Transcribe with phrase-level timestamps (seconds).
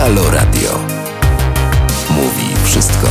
[0.00, 0.70] Halo Radio.
[2.10, 3.06] Mówi wszystko.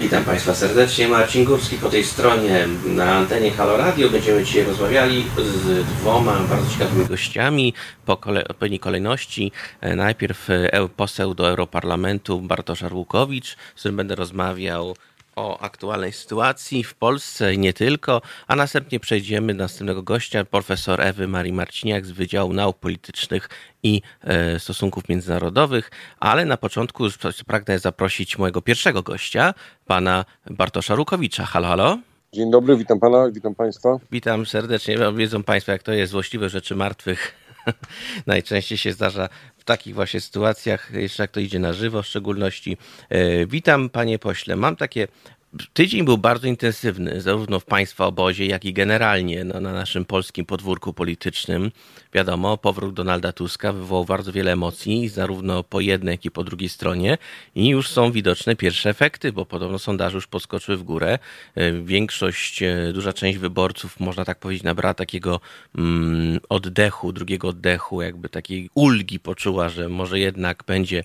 [0.00, 1.08] Witam Państwa serdecznie.
[1.08, 4.10] Marcin Górski po tej stronie na antenie Halo Radio.
[4.10, 7.74] Będziemy dzisiaj rozmawiali z dwoma bardzo ciekawymi gościami
[8.06, 8.12] po
[8.48, 9.52] odpowiedniej kolejności.
[9.80, 14.96] E, Najpierw e, poseł do Europarlamentu Bartosz Arłukowicz, z którym będę rozmawiał
[15.36, 21.00] o aktualnej sytuacji w Polsce i nie tylko, a następnie przejdziemy do następnego gościa, profesor
[21.00, 23.48] Ewy Marii Marciniak z Wydziału Nauk Politycznych
[23.82, 27.04] i e, Stosunków Międzynarodowych, ale na początku
[27.46, 29.54] pragnę zaprosić mojego pierwszego gościa,
[29.86, 31.44] pana Bartosza Rukowicza.
[31.46, 31.98] Halo, halo.
[32.32, 33.98] Dzień dobry, witam pana, witam państwa.
[34.12, 34.98] Witam serdecznie.
[35.14, 37.34] Wiedzą państwo, jak to jest złośliwe rzeczy martwych.
[38.26, 42.76] Najczęściej się zdarza w takich właśnie sytuacjach, jeszcze jak to idzie na żywo w szczególności.
[43.08, 44.56] E, Witam panie pośle.
[44.56, 45.08] Mam takie
[45.72, 50.46] Tydzień był bardzo intensywny, zarówno w Państwa obozie, jak i generalnie no, na naszym polskim
[50.46, 51.70] podwórku politycznym.
[52.12, 56.68] Wiadomo, powrót Donalda Tuska wywołał bardzo wiele emocji, zarówno po jednej, jak i po drugiej
[56.68, 57.18] stronie,
[57.54, 61.18] i już są widoczne pierwsze efekty, bo podobno sondaże już podskoczyły w górę.
[61.54, 65.40] E, Większość, e, duża część wyborców, można tak powiedzieć, nabrała takiego
[65.78, 71.04] mm, oddechu, drugiego oddechu, jakby takiej ulgi poczuła, że może jednak będzie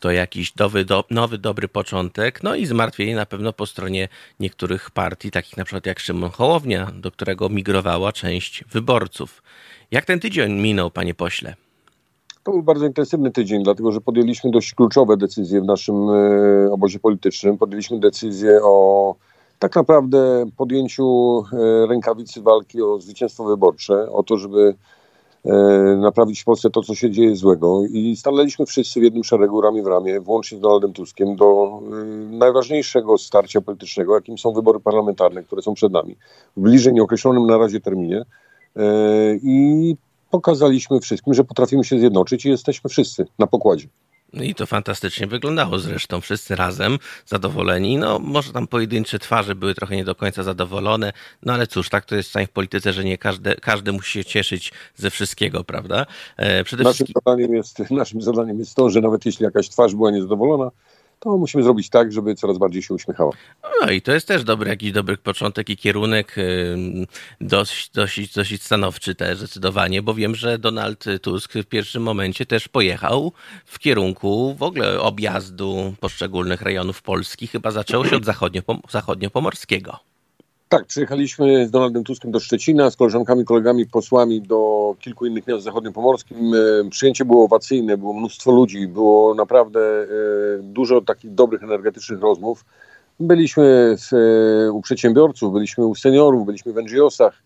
[0.00, 2.42] to jakiś nowy, do, nowy, dobry początek.
[2.42, 4.08] No i zmartwienie na pewno po stronie
[4.40, 9.42] niektórych partii, takich na przykład jak Szymon Hołownia, do którego migrowała część wyborców.
[9.90, 11.54] Jak ten tydzień minął, panie pośle?
[12.44, 16.98] To był bardzo intensywny tydzień, dlatego że podjęliśmy dość kluczowe decyzje w naszym e, obozie
[16.98, 17.58] politycznym.
[17.58, 19.14] Podjęliśmy decyzję o
[19.58, 24.74] tak naprawdę podjęciu e, rękawicy walki o zwycięstwo wyborcze, o to, żeby
[25.96, 27.82] naprawić w Polsce to, co się dzieje złego.
[27.90, 31.80] I stanęliśmy wszyscy w jednym szeregu, ramię w ramię, włącznie z Donaldem Tuskiem, do
[32.30, 36.16] najważniejszego starcia politycznego, jakim są wybory parlamentarne, które są przed nami,
[36.56, 38.22] w bliżej nieokreślonym na razie terminie.
[39.42, 39.96] I
[40.30, 43.88] pokazaliśmy wszystkim, że potrafimy się zjednoczyć i jesteśmy wszyscy na pokładzie.
[44.32, 47.96] No i to fantastycznie wyglądało zresztą, wszyscy razem, zadowoleni.
[47.96, 52.04] No, może tam pojedyncze twarze były trochę nie do końca zadowolone, no ale cóż, tak
[52.04, 56.06] to jest w polityce, że nie każdy, każdy musi się cieszyć ze wszystkiego, prawda?
[56.36, 57.22] E, przede naszym, wszystkim...
[57.26, 60.70] zadaniem jest, naszym zadaniem jest to, że nawet jeśli jakaś twarz była niezadowolona,
[61.20, 63.32] to musimy zrobić tak, żeby coraz bardziej się uśmiechała.
[63.80, 66.36] No i to jest też dobry, jakiś dobry początek i kierunek
[67.40, 72.68] dość, dość, dość stanowczy też zdecydowanie, bo wiem, że Donald Tusk w pierwszym momencie też
[72.68, 73.32] pojechał
[73.64, 77.46] w kierunku w ogóle objazdu poszczególnych rejonów Polski.
[77.46, 80.07] Chyba zaczęło się od zachodnio, zachodniopomorskiego.
[80.68, 85.64] Tak, przyjechaliśmy z Donaldem Tuskiem do Szczecina, z koleżankami, kolegami, posłami do kilku innych miast
[85.64, 86.54] zachodniopomorskim.
[86.54, 90.06] E, przyjęcie było owacyjne, było mnóstwo ludzi, było naprawdę e,
[90.62, 92.64] dużo takich dobrych, energetycznych rozmów.
[93.20, 97.42] Byliśmy e, u przedsiębiorców, byliśmy u seniorów, byliśmy w NGO-sach,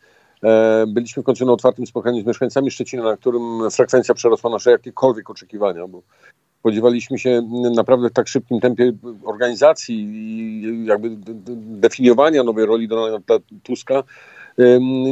[0.89, 5.31] byliśmy w końcu na otwartym spotkaniu z mieszkańcami Szczecina, na którym frekwencja przerosła nasze jakiekolwiek
[5.31, 6.03] oczekiwania, bo
[6.63, 7.43] spodziewaliśmy się
[7.77, 8.93] naprawdę w tak szybkim tempie
[9.25, 11.11] organizacji i jakby
[11.57, 13.19] definiowania nowej roli Donalda
[13.63, 14.03] Tuska.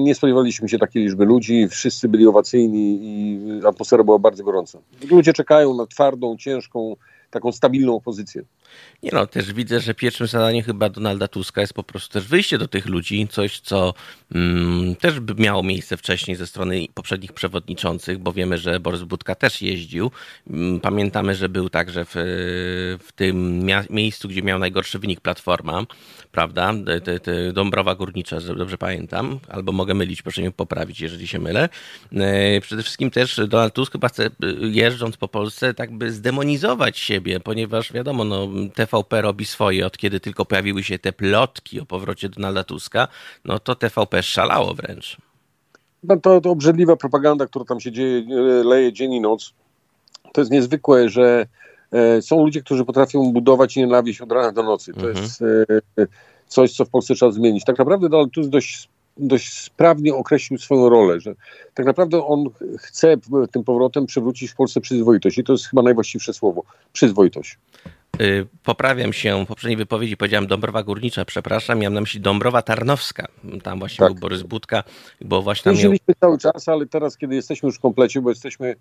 [0.00, 4.78] Nie spodziewaliśmy się takiej liczby ludzi, wszyscy byli owacyjni i atmosfera była bardzo gorąca.
[5.10, 6.96] Ludzie czekają na twardą, ciężką,
[7.30, 8.42] taką stabilną opozycję.
[9.02, 12.58] Nie no, też widzę, że pierwszym zadaniem chyba Donalda Tuska jest po prostu też wyjście
[12.58, 13.94] do tych ludzi, coś co
[14.34, 19.34] mm, też by miało miejsce wcześniej ze strony poprzednich przewodniczących, bo wiemy, że Borys Budka
[19.34, 20.10] też jeździł.
[20.50, 22.12] Mm, pamiętamy, że był także w,
[23.00, 25.86] w tym miejscu, gdzie miał najgorszy wynik Platforma,
[26.32, 26.72] prawda?
[27.04, 31.38] Te, te Dąbrowa Górnicza, że dobrze pamiętam, albo mogę mylić, proszę mnie poprawić, jeżeli się
[31.38, 31.68] mylę.
[32.12, 37.40] E, przede wszystkim też Donald Tusk chyba chce, jeżdżąc po Polsce, tak by zdemonizować siebie,
[37.40, 42.28] ponieważ wiadomo, no TVP robi swoje, od kiedy tylko pojawiły się te plotki o powrocie
[42.28, 43.08] Donalda Tuska,
[43.44, 45.16] no to TVP szalało wręcz.
[46.02, 48.24] No to, to obrzydliwa propaganda, która tam się dzieje,
[48.64, 49.52] leje dzień i noc.
[50.32, 51.46] To jest niezwykłe, że
[51.92, 54.92] e, są ludzie, którzy potrafią budować nienawiść od rana do nocy.
[54.92, 55.16] To mhm.
[55.16, 56.06] jest e,
[56.46, 57.64] coś, co w Polsce trzeba zmienić.
[57.64, 58.88] Tak naprawdę Donald Tusk dość
[59.20, 61.34] dość sprawnie określił swoją rolę, że
[61.74, 62.44] tak naprawdę on
[62.78, 63.16] chce
[63.52, 67.58] tym powrotem przywrócić w Polsce przyzwoitość i to jest chyba najwłaściwsze słowo, przyzwoitość.
[68.20, 73.28] Y, poprawiam się, w poprzedniej wypowiedzi powiedziałem Dąbrowa Górnicza, przepraszam, miałem na myśli Dąbrowa Tarnowska.
[73.62, 74.12] Tam właśnie tak.
[74.12, 74.84] był Borys Budka,
[75.20, 75.92] bo właśnie miał...
[76.20, 78.76] cały czas, ale teraz, kiedy jesteśmy już w komplecie, bo jesteśmy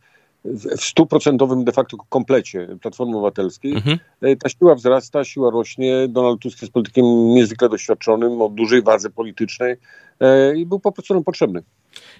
[0.46, 4.00] w stuprocentowym de facto komplecie Platformy Obywatelskiej, mhm.
[4.22, 6.08] E, ta siła wzrasta, siła rośnie.
[6.08, 9.76] Donald Tusk jest politykiem niezwykle doświadczonym, o dużej wadze politycznej
[10.20, 11.64] e, i był po prostu nam potrzebny.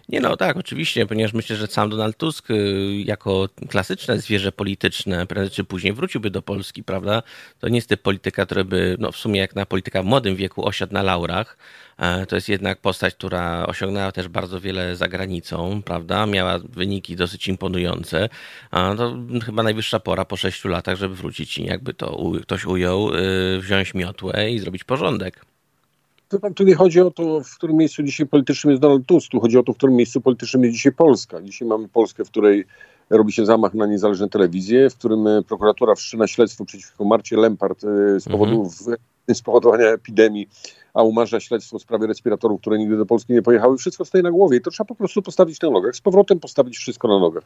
[0.10, 5.28] Nie no, tak, oczywiście, ponieważ myślę, że sam Donald Tusk y, jako klasyczne zwierzę polityczne
[5.28, 7.24] prędzej czy później wróciłby do Polski, prawda?
[7.60, 10.36] To nie jest typ polityka, który by, no w sumie jak na polityka w młodym
[10.36, 11.58] wieku osiadł na laurach.
[11.98, 16.26] E, to jest jednak postać, która osiągnęła też bardzo wiele za granicą, prawda?
[16.26, 18.30] Miała wyniki dosyć imponujące.
[18.72, 23.60] To chyba najwyższa pora po sześciu latach, żeby wrócić i jakby to ktoś ujął, y,
[23.60, 25.46] wziąć miotłę i zrobić porządek.
[26.56, 29.58] Tu nie chodzi o to, w którym miejscu dzisiaj politycznym jest Donald Tusk, tu chodzi
[29.58, 31.42] o to, w którym miejscu politycznym jest dzisiaj Polska.
[31.42, 32.66] Dzisiaj mamy Polskę, w której
[33.10, 37.84] robi się zamach na niezależne telewizje, w którym e, prokuratura wszczyna śledztwo przeciwko Marcie Lempart
[37.84, 38.98] e, z powodu mhm.
[39.34, 40.50] spowodowania epidemii
[41.00, 43.78] a umarza śledztwo w sprawie respiratorów, które nigdy do Polski nie pojechały.
[43.78, 45.96] Wszystko stoi na głowie i to trzeba po prostu postawić na nogach.
[45.96, 47.44] Z powrotem postawić wszystko na nogach.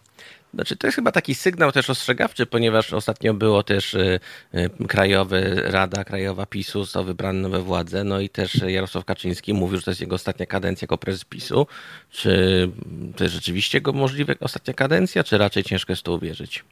[0.54, 4.20] Znaczy, to jest chyba taki sygnał też ostrzegawczy, ponieważ ostatnio było też y,
[4.56, 9.78] y, Krajowy Rada Krajowa PiSu, został wybrany nowe władze, no i też Jarosław Kaczyński mówił,
[9.78, 11.68] że to jest jego ostatnia kadencja jako prezes PiSu.
[12.10, 12.70] Czy
[13.16, 16.64] to jest rzeczywiście jego możliwe ostatnia kadencja, czy raczej ciężko jest to uwierzyć?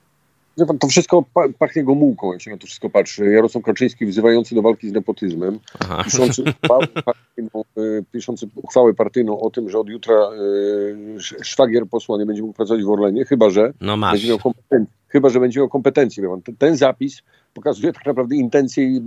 [0.68, 1.26] Pan, to wszystko
[1.60, 3.26] pachnie gomułką, jak się na to wszystko patrzy.
[3.26, 5.60] Jarosław Kaczyński wzywający do walki z nepotyzmem,
[6.04, 12.18] piszący uchwałę, partyjną, y, piszący uchwałę partyjną o tym, że od jutra y, szwagier posła
[12.18, 15.60] nie będzie mógł pracować w Orlenie, chyba że, no będzie, miał kompetencje, chyba, że będzie
[15.60, 16.24] miał kompetencje.
[16.44, 17.22] Ten, ten zapis
[17.54, 19.02] pokazuje tak naprawdę intencje i,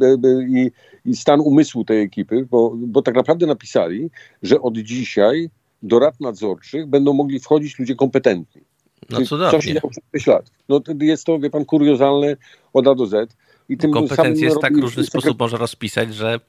[0.48, 0.70] i,
[1.04, 4.10] i, stan umysłu tej ekipy, bo, bo tak naprawdę napisali,
[4.42, 5.50] że od dzisiaj
[5.82, 8.62] do rad nadzorczych będą mogli wchodzić ludzie kompetentni.
[9.10, 9.50] No cudownie.
[9.50, 10.50] Co się działo przez 6 lat.
[10.68, 12.36] No jest to, wie pan, kuriozalne
[12.72, 13.36] od A do Z.
[13.68, 16.40] I tym Kompetencje jest tak różny sposób można rozpisać, że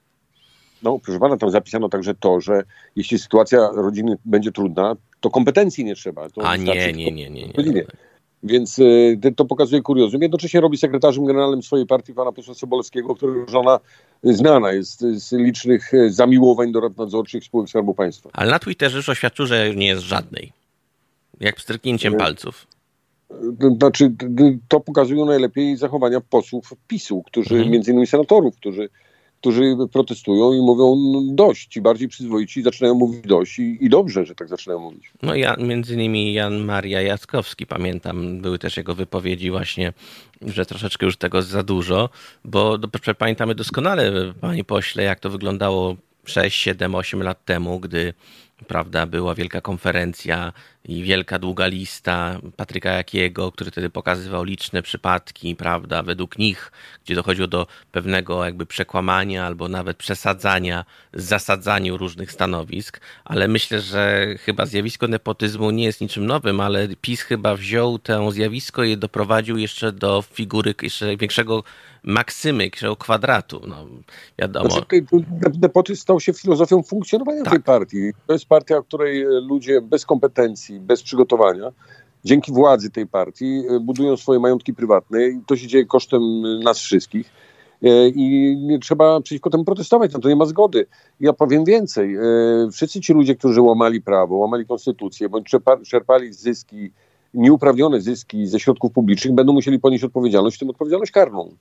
[0.83, 2.63] no, proszę pana, tam zapisano także to, że
[2.95, 6.29] jeśli sytuacja rodziny będzie trudna, to kompetencji nie trzeba.
[6.29, 7.85] To A nie, nie, nie, nie, nie.
[8.43, 10.21] Więc y, to pokazuje kuriozum.
[10.21, 13.79] Jednocześnie robi sekretarzem generalnym swojej partii pana posła Sobolskiego, którego żona
[14.23, 18.29] znana jest z licznych y, zamiłowań do rad nadzorczych spółek Skarbu Państwa.
[18.33, 20.53] Ale na Twitterze już oświadczył, że nie jest żadnej.
[21.39, 22.19] Jak pstryknięciem no.
[22.19, 22.67] palców.
[23.77, 24.13] Znaczy,
[24.67, 27.71] to pokazują najlepiej zachowania posłów PiSu, którzy, mhm.
[27.71, 28.89] między innymi senatorów, którzy,
[29.41, 31.67] którzy protestują i mówią no, dość.
[31.67, 35.11] Ci bardziej przyzwoici zaczynają mówić dość i, i dobrze, że tak zaczynają mówić.
[35.21, 39.93] No ja, między innymi Jan Maria Jackowski, pamiętam, były też jego wypowiedzi właśnie,
[40.41, 42.09] że troszeczkę już tego za dużo,
[42.43, 45.95] bo do, pamiętamy doskonale, panie pośle, jak to wyglądało
[46.25, 48.13] 6, 7, 8 lat temu, gdy
[48.67, 50.53] prawda, była wielka konferencja
[50.87, 56.71] i wielka długa lista Patryka Jakiego, który wtedy pokazywał liczne przypadki, prawda, według nich,
[57.05, 64.25] gdzie dochodziło do pewnego jakby przekłamania albo nawet przesadzania, zasadzaniu różnych stanowisk, ale myślę, że
[64.39, 69.57] chyba zjawisko nepotyzmu nie jest niczym nowym, ale PiS chyba wziął to zjawisko i doprowadził
[69.57, 71.63] jeszcze do figury jeszcze większego
[72.05, 73.87] maksymy, większego kwadratu, no
[74.39, 74.69] wiadomo.
[74.69, 75.05] Znaczy,
[75.61, 77.53] nepotyzm stał się filozofią funkcjonowania tak.
[77.53, 78.11] tej partii.
[78.27, 81.71] To jest partia, w której ludzie bez kompetencji, bez przygotowania,
[82.25, 86.63] dzięki władzy tej partii e, budują swoje majątki prywatne i to się dzieje kosztem e,
[86.63, 87.31] nas wszystkich.
[87.83, 90.85] E, I trzeba przeciwko temu protestować, na to nie ma zgody.
[91.19, 92.17] Ja powiem więcej.
[92.71, 95.51] Wszyscy ci ludzie, którzy łamali prawo, łamali konstytucję, bądź
[95.85, 96.91] czerpali zyski,
[97.33, 101.55] nieuprawnione zyski ze środków publicznych, będą musieli ponieść odpowiedzialność, w tym odpowiedzialność karną.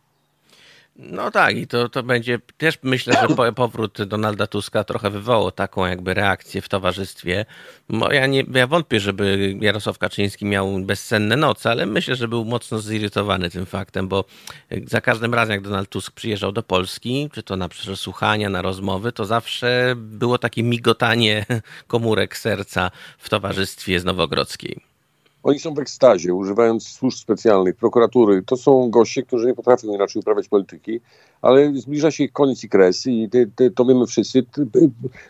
[0.96, 5.86] No tak, i to, to będzie też myślę, że powrót Donalda Tuska trochę wywołał taką
[5.86, 7.46] jakby reakcję w towarzystwie.
[7.88, 12.44] Bo ja, nie, ja wątpię, żeby Jarosław Kaczyński miał bezsenne noce, ale myślę, że był
[12.44, 14.24] mocno zirytowany tym faktem, bo
[14.86, 19.12] za każdym razem, jak Donald Tusk przyjeżdżał do Polski, czy to na przesłuchania, na rozmowy,
[19.12, 21.46] to zawsze było takie migotanie
[21.86, 24.93] komórek serca w towarzystwie z Nowogrodzkiej.
[25.44, 28.42] Oni są w ekstazie, używając służb specjalnych, prokuratury.
[28.42, 31.00] To są goście, którzy nie potrafią inaczej uprawiać polityki,
[31.42, 34.46] ale zbliża się koniec i kres i ty, to wiemy wszyscy.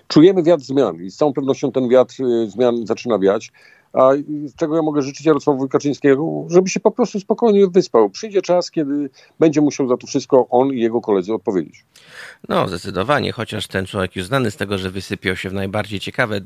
[0.08, 3.52] Czujemy wiatr zmian i z całą pewnością ten wiatr y, zmian zaczyna wiać.
[3.94, 4.10] A
[4.56, 6.44] czego ja mogę życzyć Jarosławowi Kaczyńskiego?
[6.50, 8.10] Żeby się po prostu spokojnie wyspał.
[8.10, 9.10] Przyjdzie czas, kiedy
[9.40, 11.84] będzie musiał za to wszystko on i jego koledzy odpowiedzieć.
[12.48, 16.42] No, zdecydowanie, chociaż ten człowiek już znany z tego, że wysypiał się w najbardziej ciekawych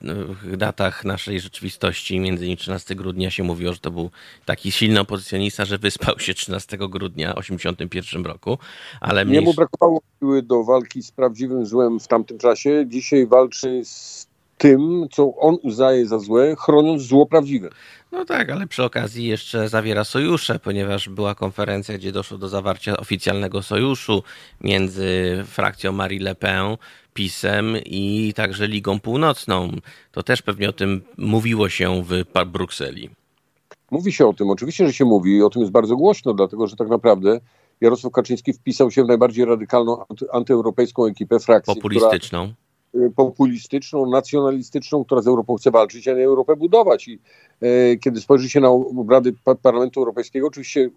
[0.56, 4.10] datach naszej rzeczywistości, między innymi 13 grudnia się mówiło, że to był
[4.44, 8.58] taki silny opozycjonista, że wyspał się 13 grudnia 1981 roku,
[9.00, 12.84] ale Nie mu brakowało siły do walki z prawdziwym złem w tamtym czasie.
[12.88, 14.27] Dzisiaj walczy z
[14.58, 17.68] tym, co on uznaje za złe, chroniąc zło prawdziwe.
[18.12, 22.96] No tak, ale przy okazji jeszcze zawiera sojusze, ponieważ była konferencja, gdzie doszło do zawarcia
[22.96, 24.22] oficjalnego sojuszu
[24.60, 26.76] między frakcją Marie Le Pen,
[27.14, 29.70] PiSem i także Ligą Północną.
[30.12, 33.10] To też pewnie o tym mówiło się w Brukseli.
[33.90, 36.66] Mówi się o tym, oczywiście, że się mówi i o tym jest bardzo głośno, dlatego
[36.66, 37.40] że tak naprawdę
[37.80, 41.74] Jarosław Kaczyński wpisał się w najbardziej radykalną antyeuropejską ekipę frakcji.
[41.74, 42.44] Populistyczną.
[42.44, 42.67] Która
[43.16, 47.08] populistyczną, nacjonalistyczną, która z Europą chce walczyć, a nie Europę budować.
[47.08, 47.18] I
[48.00, 50.90] kiedy spojrzy się na obrady Parlamentu Europejskiego, oczywiście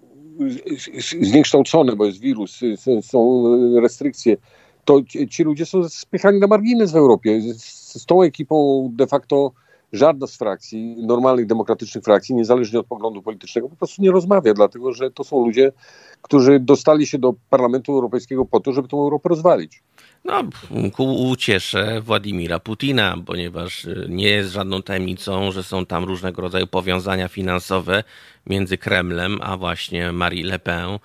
[1.21, 2.60] zniekształcone, bo jest wirus,
[3.01, 3.43] są
[3.81, 4.38] restrykcje,
[4.86, 7.41] to ci ludzie są spychani na margines w Europie.
[7.57, 9.51] Z tą ekipą de facto
[9.93, 14.93] żadna z frakcji, normalnych demokratycznych frakcji, niezależnie od poglądu politycznego, po prostu nie rozmawia, dlatego
[14.93, 15.71] że to są ludzie,
[16.21, 19.83] którzy dostali się do Parlamentu Europejskiego po to, żeby tę Europę rozwalić.
[20.25, 20.43] No,
[20.93, 21.36] ku
[22.01, 28.03] Władimira Putina, ponieważ y, nie jest żadną tajemnicą, że są tam różnego rodzaju powiązania finansowe
[28.48, 31.00] między Kremlem a właśnie Marie Le Pen,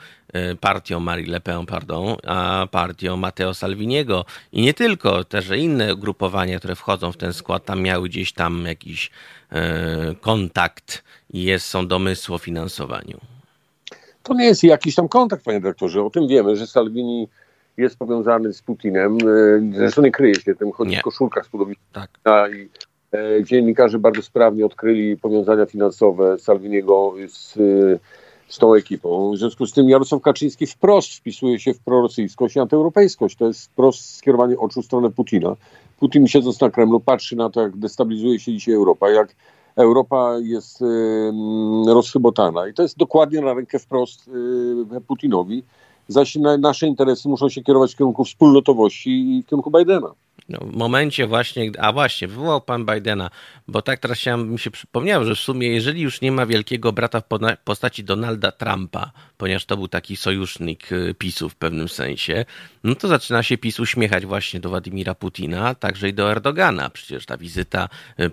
[0.61, 4.25] partią Marie Le Pen, pardon, a partią Matteo Salviniego.
[4.53, 8.65] I nie tylko, też inne grupowania, które wchodzą w ten skład, tam miały gdzieś tam
[8.67, 9.11] jakiś
[9.53, 9.57] y,
[10.21, 13.19] kontakt i jest, są domysły o finansowaniu.
[14.23, 16.03] To nie jest jakiś tam kontakt, panie dyrektorze.
[16.03, 17.29] O tym wiemy, że Salvini
[17.77, 19.19] jest powiązany z Putinem.
[19.73, 21.01] E, zresztą nie kryje się tym, chodzi nie.
[21.01, 21.51] w koszulkach z
[21.93, 22.53] tak.
[22.53, 22.69] i
[23.13, 27.59] e, dziennikarze bardzo sprawnie odkryli powiązania finansowe Salviniego z,
[28.49, 29.33] z tą ekipą.
[29.33, 33.37] W związku z tym Jarosław Kaczyński wprost wpisuje się w prorosyjskość i antyeuropejskość.
[33.37, 35.57] To jest wprost skierowanie oczu w stronę Putina.
[36.01, 39.37] Putin siedząc na Kremlu patrzy na to, jak destabilizuje się dzisiaj Europa, jak
[39.77, 40.81] Europa jest
[41.87, 42.69] rozchybotana.
[42.69, 45.63] I to jest dokładnie na rękę wprost y, Putinowi
[46.09, 50.15] zaś nasze interesy muszą się kierować w kierunku wspólnotowości i w kierunku Bidena.
[50.49, 53.31] No, w momencie właśnie, a właśnie, wywołał pan Bidena,
[53.69, 56.93] bo tak teraz chciałem, mi się przypomniało, że w sumie jeżeli już nie ma wielkiego
[56.93, 57.25] brata w
[57.65, 62.45] postaci Donalda Trumpa, ponieważ to był taki sojusznik y, PiSu w pewnym sensie,
[62.85, 66.91] no to zaczyna się PiS uśmiechać właśnie do Władimira Putina, także i do Erdogana.
[66.91, 67.89] Przecież ta wizyta
[68.21, 68.31] y,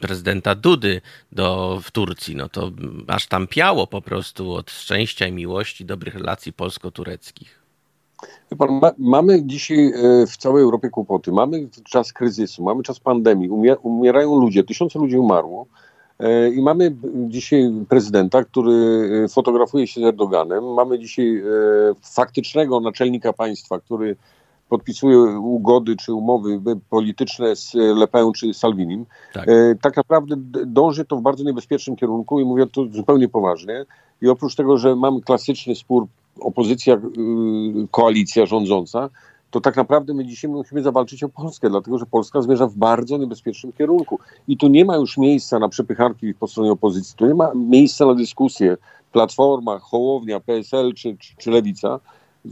[0.00, 1.00] prezydenta Dudy
[1.32, 2.72] do, w Turcji, no to
[3.06, 7.57] aż tam piało po prostu od szczęścia i miłości, dobrych relacji polsko-tureckich.
[8.58, 11.32] Pan, ma, mamy dzisiaj e, w całej Europie kłopoty.
[11.32, 15.66] Mamy czas kryzysu, mamy czas pandemii, umier umierają ludzie, tysiące ludzi umarło.
[16.18, 16.96] E, I mamy
[17.28, 18.72] dzisiaj prezydenta, który
[19.24, 20.74] e, fotografuje się z Erdoganem.
[20.74, 21.42] Mamy dzisiaj
[22.02, 24.16] faktycznego naczelnika państwa, który
[24.68, 26.60] podpisuje ugody czy umowy
[26.90, 29.06] polityczne z Le Pen czy Salvinim.
[29.32, 29.46] Tak.
[29.82, 33.84] tak naprawdę dąży to w bardzo niebezpiecznym kierunku i mówię to zupełnie poważnie.
[34.22, 36.06] I oprócz tego, że mamy klasyczny spór
[36.40, 36.98] opozycja, y,
[37.90, 39.10] koalicja rządząca,
[39.50, 43.18] to tak naprawdę my dzisiaj musimy zawalczyć o Polskę, dlatego że Polska zmierza w bardzo
[43.18, 44.18] niebezpiecznym kierunku.
[44.48, 48.06] I tu nie ma już miejsca na przepychanki po stronie opozycji, tu nie ma miejsca
[48.06, 48.76] na dyskusję.
[49.12, 52.00] Platforma, Hołownia, PSL czy, czy, czy Lewica,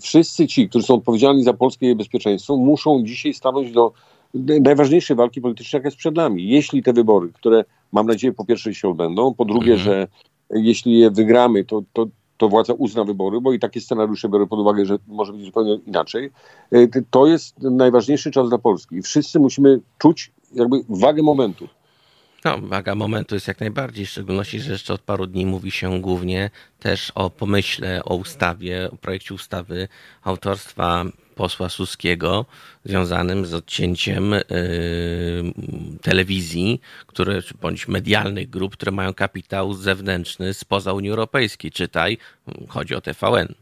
[0.00, 3.92] wszyscy ci, którzy są odpowiedzialni za polskie bezpieczeństwo, muszą dzisiaj stanąć do
[4.34, 6.48] najważniejszej walki politycznej, jaka jest przed nami.
[6.48, 9.84] Jeśli te wybory, które mam nadzieję po pierwsze się odbędą, po drugie, mhm.
[9.84, 10.08] że
[10.50, 14.58] jeśli je wygramy, to, to, to władza uzna wybory, bo i takie scenariusze biorę pod
[14.58, 16.30] uwagę, że może być zupełnie inaczej.
[16.72, 19.02] E, to jest najważniejszy czas dla Polski.
[19.02, 21.68] Wszyscy musimy czuć jakby wagę momentu.
[22.44, 26.00] No, waga momentu jest jak najbardziej, w szczególności, że jeszcze od paru dni mówi się
[26.00, 29.88] głównie też o pomyśle, o ustawie, o projekcie ustawy
[30.22, 31.04] autorstwa
[31.36, 32.44] posła Suskiego
[32.84, 34.42] związanym z odcięciem yy,
[36.02, 41.70] telewizji, które, bądź medialnych grup, które mają kapitał zewnętrzny spoza Unii Europejskiej.
[41.70, 42.18] Czytaj,
[42.68, 43.54] chodzi o TVN.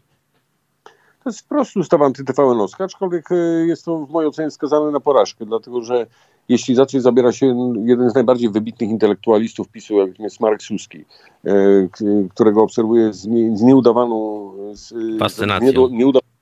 [1.25, 5.47] To jest wprost ustawa antyTVN-owska, aczkolwiek y, jest to w mojej ocenie skazane na porażkę,
[5.47, 6.07] dlatego że
[6.49, 11.05] jeśli zacznie zabiera się jeden z najbardziej wybitnych intelektualistów PiSu, jakim jest Marek Suski,
[11.47, 11.89] y,
[12.35, 15.89] którego obserwuję z, nie, z nieudawaną z, fascynacją.
[15.89, 16.34] Z nieudawaną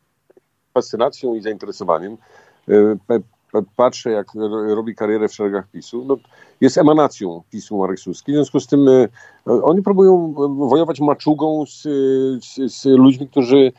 [0.74, 2.16] fascynacją i zainteresowaniem.
[2.68, 2.96] E,
[3.76, 4.26] patrzę, jak
[4.68, 6.04] robi karierę w szeregach PiSu.
[6.04, 6.16] No,
[6.60, 8.32] jest emanacją PiSu Marek Suski.
[8.32, 9.08] W związku z tym e,
[9.46, 10.32] oni próbują
[10.68, 11.82] wojować maczugą z,
[12.44, 13.72] z, z ludźmi, którzy,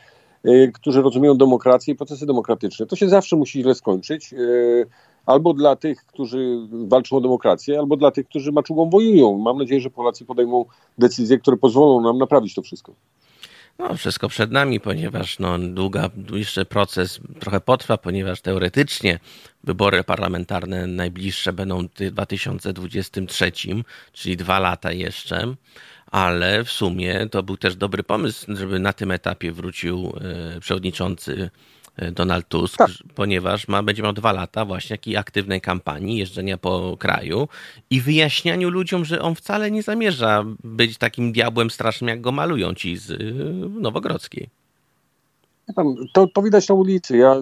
[0.44, 2.86] e, którzy rozumieją demokrację i procesy demokratyczne.
[2.86, 4.34] To się zawsze musi źle skończyć.
[5.26, 9.38] Albo dla tych, którzy walczą o demokrację, albo dla tych, którzy maczugą wojują.
[9.38, 10.64] Mam nadzieję, że Polacy podejmą
[10.98, 12.92] decyzje, które pozwolą nam naprawić to wszystko.
[13.78, 19.18] No, wszystko przed nami, ponieważ no, długa, jeszcze proces trochę potrwa, ponieważ teoretycznie
[19.64, 23.52] wybory parlamentarne najbliższe będą w 2023,
[24.12, 25.54] czyli dwa lata jeszcze,
[26.06, 30.12] ale w sumie to był też dobry pomysł, żeby na tym etapie wrócił
[30.56, 31.50] e, przewodniczący
[32.12, 32.90] Donald Tusk, tak.
[33.14, 37.48] ponieważ ma, będzie miał dwa lata właśnie takiej aktywnej kampanii, jeżdżenia po kraju
[37.90, 42.74] i wyjaśnianiu ludziom, że on wcale nie zamierza być takim diabłem strasznym, jak go malują
[42.74, 43.34] ci z y,
[43.80, 44.48] Nowogrodzkiej.
[46.12, 47.16] To, to widać na ulicy.
[47.16, 47.36] Ja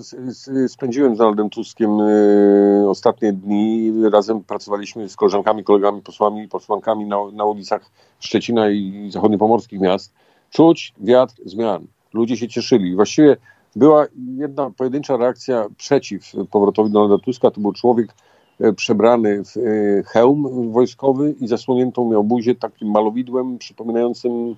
[0.68, 3.92] spędziłem z Donaldem Tuskiem y, ostatnie dni.
[4.12, 7.90] Razem pracowaliśmy z koleżankami, kolegami, posłami, posłankami na, na ulicach
[8.20, 10.12] Szczecina i zachodniopomorskich miast.
[10.50, 11.86] Czuć wiatr zmian.
[12.12, 12.94] Ludzie się cieszyli.
[12.94, 13.36] Właściwie
[13.76, 17.50] była jedna pojedyncza reakcja przeciw powrotowi Donalda Tuska.
[17.50, 18.14] To był człowiek
[18.60, 19.60] e, przebrany w e,
[20.02, 24.56] hełm wojskowy i zasłoniętą miał buzię takim malowidłem przypominającym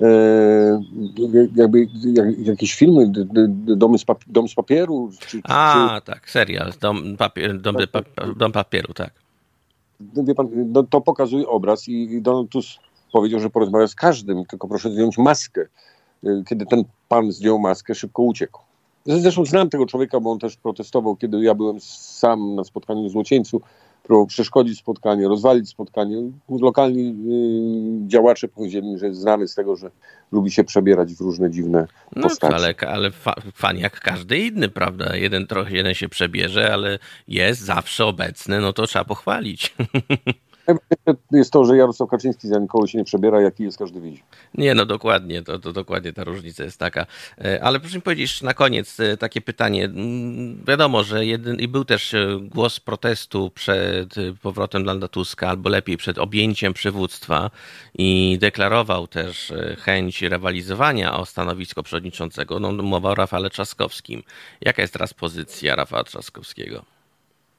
[0.00, 0.06] e,
[1.56, 3.12] jakby jak, jakieś filmy,
[3.76, 5.10] Domy z papi- Dom z papieru.
[5.26, 6.06] Czy, A, czy...
[6.06, 8.04] tak, serial, Dom, papier, dom, tak.
[8.36, 9.10] dom papieru, tak.
[10.16, 12.80] No, wie pan, no, to pokazuje obraz i, i Donald Tusk
[13.12, 15.66] powiedział, że porozmawia z każdym, tylko proszę zdjąć maskę.
[16.46, 18.60] Kiedy ten pan zdjął maskę, szybko uciekł.
[19.06, 23.12] Zresztą znam tego człowieka, bo on też protestował, kiedy ja byłem sam na spotkaniu w
[23.12, 23.60] Złocieńcu,
[24.02, 26.16] próbował przeszkodzić spotkanie, rozwalić spotkanie.
[26.48, 27.14] Lokalni
[28.04, 29.90] y, działacze powiedzieli, że znany z tego, że
[30.32, 31.86] lubi się przebierać w różne dziwne
[32.16, 32.54] no, postacie.
[32.54, 35.16] Ale, ale fa, fan jak każdy inny, prawda?
[35.16, 36.98] Jeden trochę jeden się przebierze, ale
[37.28, 39.74] jest zawsze obecny, no to trzeba pochwalić.
[41.32, 44.22] jest to, że Jarosław Kaczyński za nikogo się nie przebiera, jaki jest, każdy widzi.
[44.54, 47.06] Nie, no dokładnie, to, to dokładnie ta różnica jest taka.
[47.44, 49.84] E, ale proszę mi powiedzieć na koniec e, takie pytanie.
[49.84, 55.68] Mm, wiadomo, że jeden, i był też e, głos protestu przed powrotem Landa Tuska, albo
[55.68, 57.50] lepiej przed objęciem przywództwa
[57.98, 62.60] i deklarował też chęć rywalizowania o stanowisko przewodniczącego.
[62.60, 64.22] No, mowa o Rafale Trzaskowskim.
[64.60, 66.91] Jaka jest teraz pozycja Rafała Trzaskowskiego?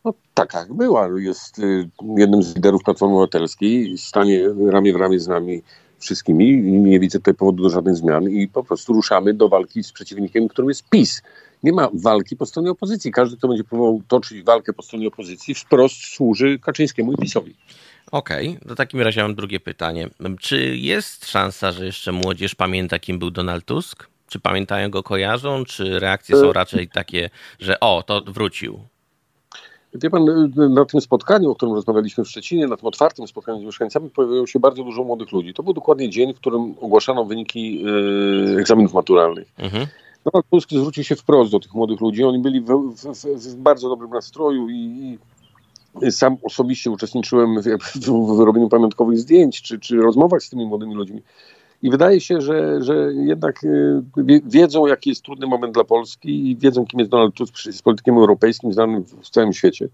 [0.05, 1.09] No, taka była.
[1.19, 4.41] Jest y, jednym z liderów Platformy Obywatelskiej, stanie
[4.71, 5.61] ramię w ramię z nami
[5.99, 9.83] wszystkimi i nie widzę tutaj powodu do żadnych zmian i po prostu ruszamy do walki
[9.83, 11.21] z przeciwnikiem, którym jest PiS.
[11.63, 13.11] Nie ma walki po stronie opozycji.
[13.11, 17.55] Każdy, kto będzie próbował toczyć walkę po stronie opozycji, wprost służy Kaczyńskiemu i PiSowi.
[18.11, 20.09] Okej, okay, to w takim razie mam drugie pytanie.
[20.39, 24.07] Czy jest szansa, że jeszcze młodzież pamięta, kim był Donald Tusk?
[24.27, 25.65] Czy pamiętają go, kojarzą?
[25.65, 27.29] Czy reakcje są e, raczej takie,
[27.59, 28.79] że o, to wrócił?
[29.95, 30.25] Wie pan,
[30.69, 34.47] na tym spotkaniu, o którym rozmawialiśmy w Szczecinie, na tym otwartym spotkaniu z mieszkańcami, pojawiło
[34.47, 35.53] się bardzo dużo młodych ludzi.
[35.53, 37.85] To był dokładnie dzień, w którym ogłaszano wyniki
[38.55, 39.53] e, egzaminów maturalnych.
[39.57, 39.87] Mhm.
[40.23, 42.23] Donald Tusk zwrócił się wprost do tych młodych ludzi.
[42.23, 45.17] Oni byli w, w, w bardzo dobrym nastroju i,
[46.01, 50.95] i, sam osobiście uczestniczyłem w, w wyrobieniu pamiątkowych zdjęć czy, czy rozmowach z tymi młodymi
[50.95, 51.21] ludźmi.
[51.83, 54.01] I wydaje się, że, że jednak y,
[54.45, 58.17] wiedzą, jaki jest trudny moment dla Polski i wiedzą, kim jest Donald Tusk, jest politykiem
[58.17, 59.87] europejskim, znanym w całym świecie.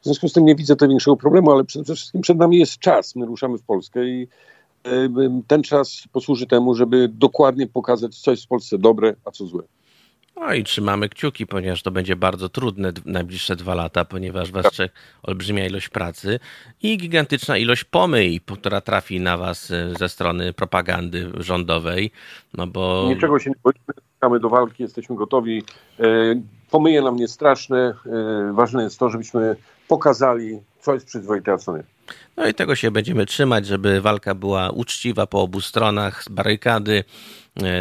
[0.00, 2.78] W związku z tym nie widzę tutaj większego problemu, ale przede wszystkim przed nami jest
[2.78, 3.16] czas.
[3.16, 4.28] My ruszamy w Polskę i
[4.86, 5.10] y,
[5.46, 9.62] ten czas posłuży temu, żeby dokładnie pokazać, co jest w Polsce dobre, a co złe.
[10.36, 14.94] No i trzymamy kciuki, ponieważ to będzie bardzo trudne najbliższe dwa lata, ponieważ was czeka
[15.22, 16.40] olbrzymia ilość pracy
[16.82, 22.10] i gigantyczna ilość pomyj, która trafi na was e, ze strony propagandy rządowej.
[22.54, 23.04] No bo...
[23.08, 25.62] Niczego się nie boimy, czekamy do walki, jesteśmy gotowi.
[26.00, 26.04] E,
[26.70, 27.94] pomyje nam nie straszne.
[28.06, 29.56] E, ważne jest to, żebyśmy
[29.88, 31.82] pokazali, co jest przyzwoite, a co nie.
[32.36, 37.04] No i tego się będziemy trzymać, żeby walka była uczciwa po obu stronach, z barykady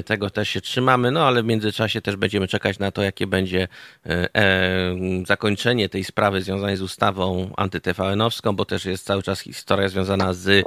[0.06, 3.68] tego też się trzymamy, no ale w międzyczasie też będziemy czekać na to, jakie będzie
[4.06, 9.90] e, e, zakończenie tej sprawy związanej z ustawą antyTVN-owską, bo też jest cały czas historia
[9.90, 10.66] związana z,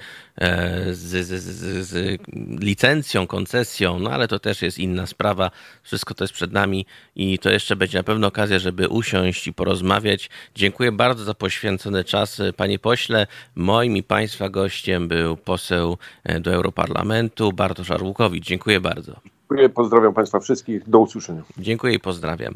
[0.91, 2.21] z, z, z, z
[2.61, 5.51] licencją, koncesją, no ale to też jest inna sprawa.
[5.83, 9.53] Wszystko to jest przed nami i to jeszcze będzie na pewno okazja, żeby usiąść i
[9.53, 10.31] porozmawiać.
[10.55, 13.27] Dziękuję bardzo za poświęcony czas, panie pośle.
[13.55, 15.99] Moim i państwa gościem był poseł
[16.41, 18.45] do Europarlamentu Bartosz Arłukowicz.
[18.45, 19.21] Dziękuję bardzo bardzo.
[19.51, 20.89] Dziękuję, pozdrawiam Państwa wszystkich.
[20.89, 21.43] Do usłyszenia.
[21.59, 22.55] Dziękuję i pozdrawiam.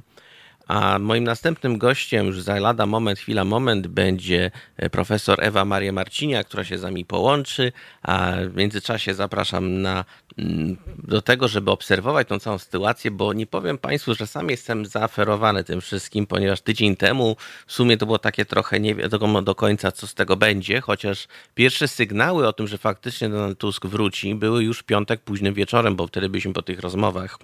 [0.70, 5.92] A moim następnym gościem już za lada moment, chwila moment będzie e, profesor Ewa Maria
[5.92, 10.04] Marcinia, która się z nami połączy, a w międzyczasie zapraszam na,
[10.38, 14.86] mm, do tego, żeby obserwować tą całą sytuację, bo nie powiem Państwu, że sam jestem
[14.86, 19.54] zaaferowany tym wszystkim, ponieważ tydzień temu w sumie to było takie trochę nie wiadomo do
[19.54, 24.34] końca, co z tego będzie, chociaż pierwsze sygnały o tym, że faktycznie Donald Tusk wróci,
[24.34, 27.38] były już piątek późnym wieczorem, bo wtedy byliśmy po tych rozmowach.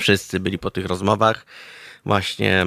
[0.00, 1.46] Wszyscy byli po tych rozmowach
[2.08, 2.66] właśnie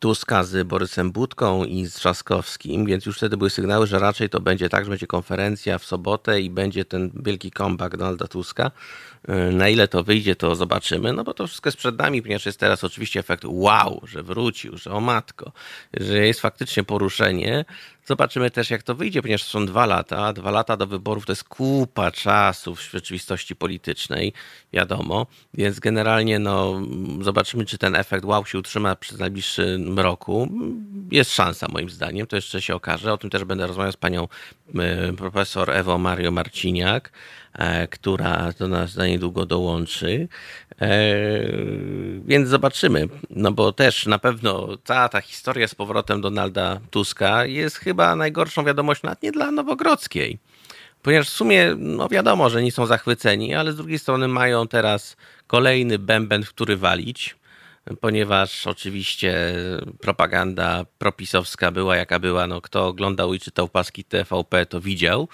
[0.00, 4.40] Tuska z Borysem Budką i z Trzaskowskim, więc już wtedy były sygnały, że raczej to
[4.40, 8.70] będzie tak, że będzie konferencja w sobotę i będzie ten wielki comeback Donalda Tuska.
[9.28, 12.46] Y, na ile to wyjdzie, to zobaczymy, no bo to wszystko jest przed nami, ponieważ
[12.46, 15.52] jest teraz oczywiście efekt wow, że wrócił, że o matko,
[15.94, 17.64] że jest faktycznie poruszenie,
[18.10, 20.32] Zobaczymy też, jak to wyjdzie, ponieważ są dwa lata.
[20.32, 24.32] Dwa lata do wyborów to jest kupa czasu w rzeczywistości politycznej,
[24.72, 25.26] wiadomo.
[25.54, 26.82] Więc generalnie no,
[27.20, 30.48] zobaczymy, czy ten efekt wow się utrzyma przez najbliższy roku.
[31.10, 33.12] Jest szansa, moim zdaniem, to jeszcze się okaże.
[33.12, 34.28] O tym też będę rozmawiał z panią
[34.74, 37.12] e, profesor Ewo Mario Marciniak,
[37.49, 37.49] e,
[37.90, 40.28] która do nas za niedługo dołączy.
[40.80, 40.88] E,
[42.24, 47.76] więc zobaczymy, no bo też na pewno cała ta historia z powrotem Donalda Tuska jest
[47.76, 50.38] chyba najgorszą wiadomością, nawet nie dla Nowogrodzkiej.
[51.02, 55.16] Ponieważ w sumie, no wiadomo, że nie są zachwyceni, ale z drugiej strony mają teraz
[55.46, 57.36] kolejny bęben, w który walić.
[58.00, 59.54] ponieważ oczywiście
[60.00, 62.46] propaganda propisowska była jaka była.
[62.46, 65.28] No, kto oglądał i czytał paski TVP, to widział.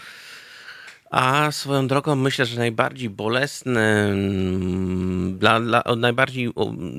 [1.17, 6.51] A swoją drogą myślę, że najbardziej bolesny, mm, dla, dla, najbardziej,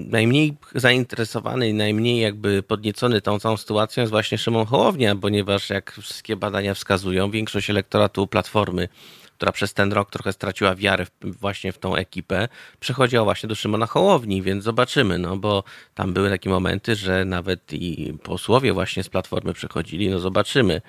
[0.10, 5.92] najmniej zainteresowany i najmniej jakby podniecony tą całą sytuacją jest właśnie Szymon Hołownia, ponieważ jak
[5.92, 8.88] wszystkie badania wskazują, większość elektoratu Platformy
[9.36, 12.48] która przez ten rok trochę straciła wiarę w, właśnie w tą ekipę,
[12.80, 15.64] przechodziła właśnie do Szymona Hołowni, więc zobaczymy, no bo
[15.96, 20.82] tam były takie momenty, że nawet i posłowie właśnie z Platformy przechodzili, no zobaczymy.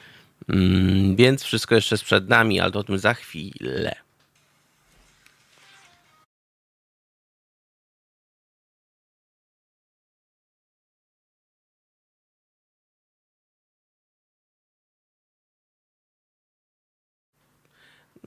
[0.49, 3.97] Mm, więc wszystko jeszcze przed nami, ale to o tym za chwilę.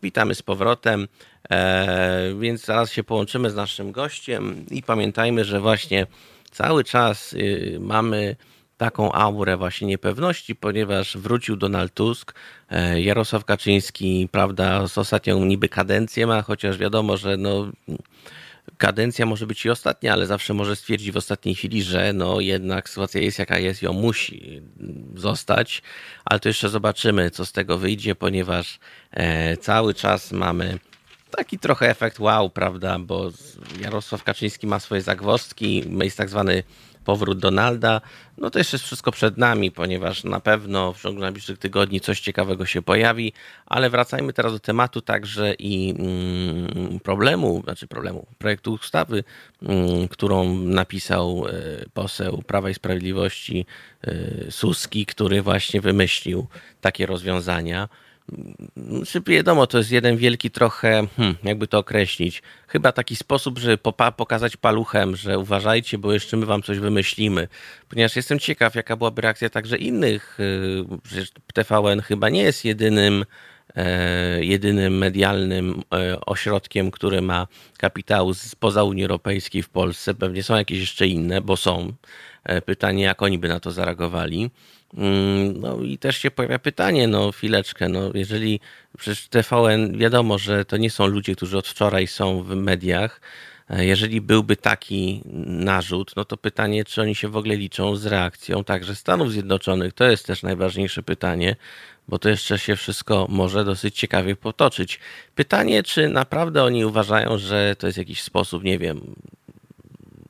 [0.03, 1.07] Witamy z powrotem,
[1.49, 6.07] e, więc zaraz się połączymy z naszym gościem i pamiętajmy, że właśnie
[6.51, 8.35] cały czas y, mamy
[8.81, 12.33] taką aurę właśnie niepewności, ponieważ wrócił Donald Tusk,
[12.69, 17.71] e, Jarosław Kaczyński, prawda, z ostatnią niby kadencję ma, chociaż wiadomo, że no
[18.77, 22.89] kadencja może być i ostatnia, ale zawsze może stwierdzić w ostatniej chwili, że no jednak
[22.89, 24.61] sytuacja jest jaka jest i on musi
[25.15, 25.81] zostać,
[26.25, 28.79] ale to jeszcze zobaczymy, co z tego wyjdzie, ponieważ
[29.11, 30.79] e, cały czas mamy
[31.31, 33.31] taki trochę efekt wow, prawda, bo
[33.81, 36.63] Jarosław Kaczyński ma swoje zagwozdki, jest tak zwany
[37.05, 38.01] powrót Donalda,
[38.37, 42.19] no to jeszcze jest wszystko przed nami, ponieważ na pewno w ciągu najbliższych tygodni coś
[42.19, 43.33] ciekawego się pojawi,
[43.65, 49.23] ale wracajmy teraz do tematu także i mm, problemu, znaczy problemu, projektu ustawy,
[49.61, 51.51] mm, którą napisał e,
[51.93, 53.65] poseł Prawa i Sprawiedliwości
[54.01, 56.47] e, Suski, który właśnie wymyślił
[56.81, 57.89] takie rozwiązania.
[59.07, 63.77] Czy wiadomo, to jest jeden wielki trochę, hmm, jakby to określić, chyba taki sposób, żeby
[64.17, 67.47] pokazać paluchem, że uważajcie, bo jeszcze my wam coś wymyślimy.
[67.89, 70.39] Ponieważ jestem ciekaw, jaka byłaby reakcja także innych.
[70.39, 73.25] Y, przecież TVN chyba nie jest jedynym,
[73.75, 80.13] e, jedynym medialnym e, ośrodkiem, który ma kapitał spoza Unii Europejskiej w Polsce.
[80.13, 81.93] Pewnie są jakieś jeszcze inne, bo są.
[82.43, 84.51] E, pytanie, jak oni by na to zareagowali.
[84.97, 88.59] Mm, no i też się pojawia pytanie, no chwileczkę, no jeżeli
[88.97, 93.21] przecież TVN wiadomo, że to nie są ludzie, którzy od wczoraj są w mediach.
[93.69, 98.05] E, jeżeli byłby taki narzut, no to pytanie, czy oni się w ogóle liczą z
[98.05, 99.93] reakcją także Stanów Zjednoczonych.
[99.93, 101.55] To jest też najważniejsze pytanie,
[102.07, 104.99] bo to jeszcze się wszystko może dosyć ciekawie potoczyć.
[105.35, 109.15] Pytanie, czy naprawdę oni uważają, że to jest jakiś sposób, nie wiem,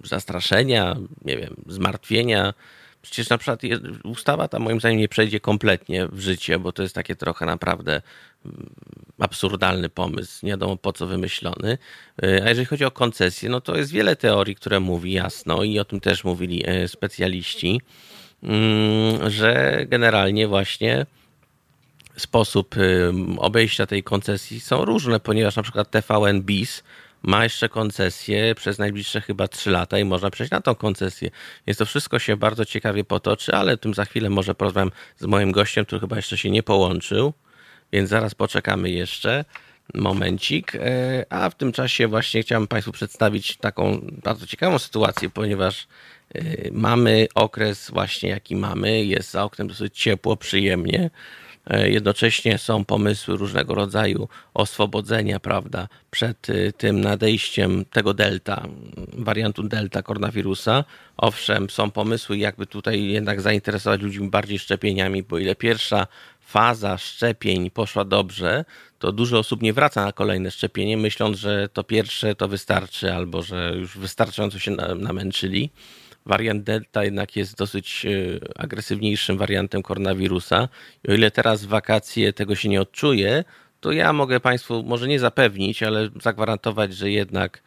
[0.03, 0.95] zastraszenia,
[1.25, 2.53] nie wiem, zmartwienia
[3.01, 3.61] Przecież na przykład
[4.03, 8.01] ustawa ta moim zdaniem nie przejdzie kompletnie w życie, bo to jest takie trochę naprawdę
[8.45, 8.69] mm,
[9.19, 11.77] absurdalny pomysł, nie wiadomo po co wymyślony.
[12.23, 15.79] Y, a jeżeli chodzi o koncesję, no to jest wiele teorii, które mówi jasno i
[15.79, 17.81] o tym też mówili e, specjaliści,
[18.43, 21.05] mm, że generalnie właśnie
[22.17, 22.75] sposób
[23.37, 26.83] obejścia tej koncesji są różne, ponieważ na przykład TVN BIS
[27.23, 31.29] ma jeszcze koncesję przez najbliższe chyba 3 lata i można przejść na tą koncesję.
[31.67, 35.51] Więc to wszystko się bardzo ciekawie potoczy, ale tym za chwilę może porozmawiam z moim
[35.51, 37.33] gościem, który chyba jeszcze się nie połączył,
[37.91, 39.45] więc zaraz poczekamy jeszcze
[39.93, 40.75] momencik.
[40.75, 45.87] E, a w tym czasie właśnie chciałem Państwu przedstawić taką bardzo ciekawą sytuację, ponieważ
[46.35, 51.09] e, mamy okres właśnie jaki mamy, jest za oknem dosyć ciepło, przyjemnie.
[51.69, 58.67] E, jednocześnie są pomysły różnego rodzaju oswobodzenia, prawda, przed e, tym nadejściem tego delta,
[59.13, 60.83] wariantu delta koronawirusa.
[61.17, 66.07] Owszem, są pomysły, jakby tutaj jednak zainteresować ludzi bardziej szczepieniami, bo ile pierwsza
[66.39, 68.65] faza szczepień poszła dobrze,
[68.99, 73.43] to dużo osób nie wraca na kolejne szczepienie, myśląc, że to pierwsze to wystarczy, albo
[73.43, 75.69] że już wystarczająco się namęczyli.
[76.25, 78.09] Wariant Delta jednak jest dosyć e,
[78.59, 80.69] agresywniejszym wariantem koronawirusa.
[81.03, 83.43] I o ile teraz w wakacje tego się nie odczuje,
[83.79, 87.61] to ja mogę Państwu może nie zapewnić, ale zagwarantować, że jednak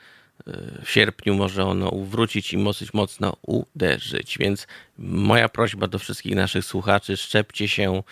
[0.85, 4.39] w sierpniu może ono wrócić i dosyć mocno uderzyć.
[4.39, 4.67] Więc
[4.99, 8.03] moja prośba do wszystkich naszych słuchaczy, szczepcie się.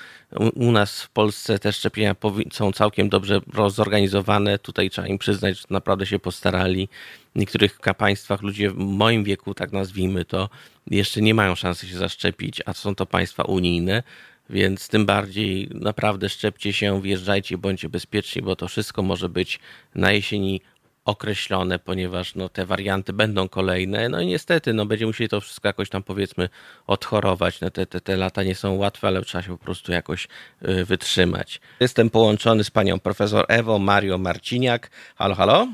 [0.54, 2.16] U, nas w Polsce te szczepienia
[2.52, 4.58] są całkiem dobrze zorganizowane.
[4.58, 6.88] Tutaj trzeba im przyznać, że naprawdę się postarali.
[7.34, 10.48] Niektórych państwach ludzie w moim wieku, tak nazwijmy to,
[10.86, 14.02] jeszcze nie mają szansy się zaszczepić, a są to państwa unijne.
[14.50, 19.60] Więc tym bardziej naprawdę szczepcie się, wjeżdżajcie, bądźcie bezpieczni, bo to wszystko może być
[19.94, 20.60] na jesieni
[21.04, 24.08] określone, ponieważ no, te warianty będą kolejne.
[24.08, 26.48] No i niestety no, będziemy musieli to wszystko jakoś tam powiedzmy
[26.86, 27.60] odchorować.
[27.60, 30.28] No, te, te, te lata nie są łatwe, ale trzeba się po prostu jakoś
[30.68, 31.60] y, wytrzymać.
[31.80, 34.90] Jestem połączony z panią profesor Ewą Mario Marciniak.
[35.16, 35.68] Halo, halo?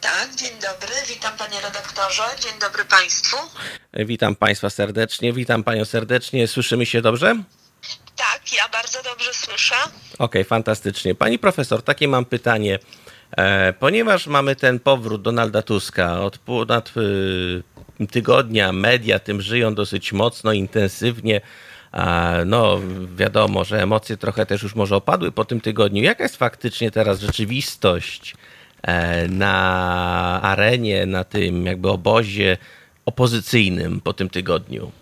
[0.00, 3.36] Tak, dzień dobry, witam panie redaktorze, dzień dobry państwu.
[3.94, 6.48] Witam państwa serdecznie, witam panią serdecznie.
[6.48, 7.42] Słyszymy się dobrze?
[8.16, 9.74] Tak, ja bardzo dobrze słyszę.
[9.84, 11.14] Okej, okay, fantastycznie.
[11.14, 12.78] Pani profesor, takie mam pytanie.
[13.36, 16.92] E, ponieważ mamy ten powrót Donalda Tuska od ponad
[18.00, 21.40] e, tygodnia, media tym żyją dosyć mocno, intensywnie.
[22.46, 22.80] No,
[23.16, 26.02] wiadomo, że emocje trochę też już może opadły po tym tygodniu.
[26.02, 28.34] Jaka jest faktycznie teraz rzeczywistość
[29.28, 32.56] na arenie, na tym jakby obozie
[33.06, 34.92] opozycyjnym po tym tygodniu?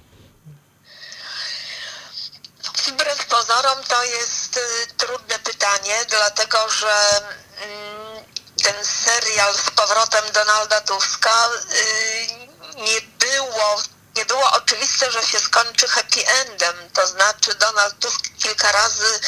[2.86, 4.60] Wbrew pozorom to jest y,
[4.96, 7.20] trudne pytanie, dlatego że
[7.62, 8.24] mm,
[8.62, 13.82] ten serial z powrotem Donalda Tuska y, nie było
[14.16, 16.90] nie było oczywiste, że się skończy happy endem.
[16.90, 19.20] To znaczy Donald Tusk kilka razy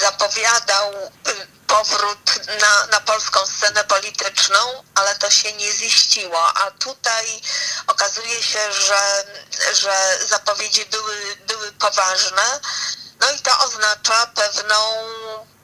[0.00, 0.92] zapowiadał
[1.28, 6.56] y, powrót na, na polską scenę polityczną, ale to się nie ziściło.
[6.56, 7.42] A tutaj
[7.86, 9.24] okazuje się, że,
[9.72, 12.60] że zapowiedzi były, były poważne.
[13.20, 14.76] No i to oznacza pewną,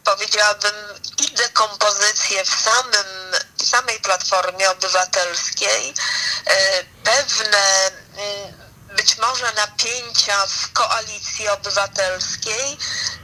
[0.04, 0.74] powiedziałabym,
[1.18, 3.06] i dekompozycję w samym,
[3.58, 7.90] w samej Platformie Obywatelskiej, y, pewne
[8.96, 12.78] być może napięcia w koalicji obywatelskiej.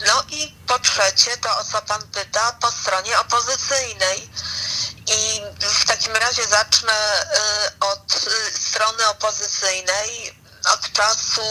[0.07, 4.31] No i po trzecie, to o co pan pyta, po stronie opozycyjnej.
[5.07, 10.42] I w takim razie zacznę y, od y, strony opozycyjnej.
[10.74, 11.42] Od czasu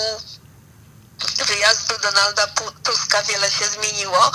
[1.46, 2.48] wyjazdu Donalda
[2.84, 4.32] Tuska wiele się zmieniło,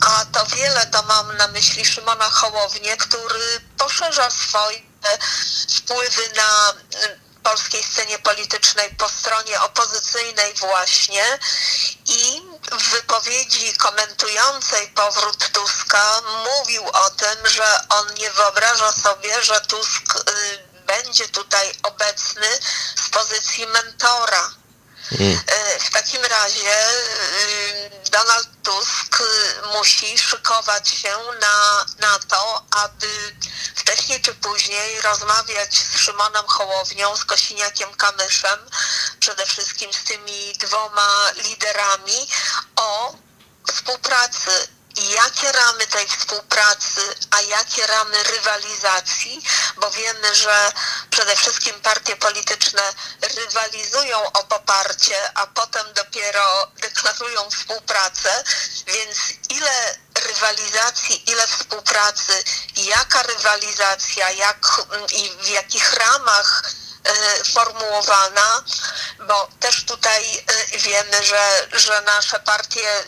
[0.00, 4.78] a to wiele to mam na myśli Szymona Hołownię, który poszerza swoje
[5.68, 6.72] wpływy na
[7.42, 11.38] polskiej scenie politycznej po stronie opozycyjnej właśnie
[12.06, 19.60] i w wypowiedzi komentującej powrót Tuska mówił o tym, że on nie wyobraża sobie, że
[19.60, 22.46] Tusk y, będzie tutaj obecny
[23.06, 24.61] z pozycji mentora
[25.10, 25.40] Mm.
[25.46, 29.22] E, w takim razie y, Donald Tusk
[29.72, 33.34] musi szykować się na, na to, aby
[33.74, 38.58] wcześniej czy później rozmawiać z Szymonem Hołownią, z Kosiniakiem Kamyszem,
[39.20, 42.28] przede wszystkim z tymi dwoma liderami
[42.76, 43.14] o
[43.72, 49.42] współpracy jakie ramy tej współpracy, a jakie ramy rywalizacji,
[49.76, 50.72] bo wiemy, że
[51.10, 52.82] przede wszystkim partie polityczne
[53.36, 58.44] rywalizują o poparcie, a potem dopiero deklarują współpracę,
[58.86, 59.16] więc
[59.48, 62.44] ile rywalizacji, ile współpracy,
[62.76, 66.62] jaka rywalizacja, jak i w jakich ramach
[67.04, 68.64] e, formułowana,
[69.18, 73.04] bo też tutaj e, wiemy, że, że nasze partie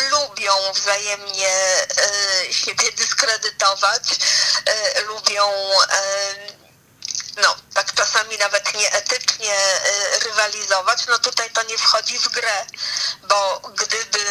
[0.00, 4.02] lubią wzajemnie e, siebie dyskredytować,
[4.66, 5.52] e, lubią
[5.90, 6.62] e,
[7.36, 9.54] no, tak czasami nawet nieetycznie
[10.24, 12.66] rywalizować, no tutaj to nie wchodzi w grę,
[13.22, 14.24] bo gdyby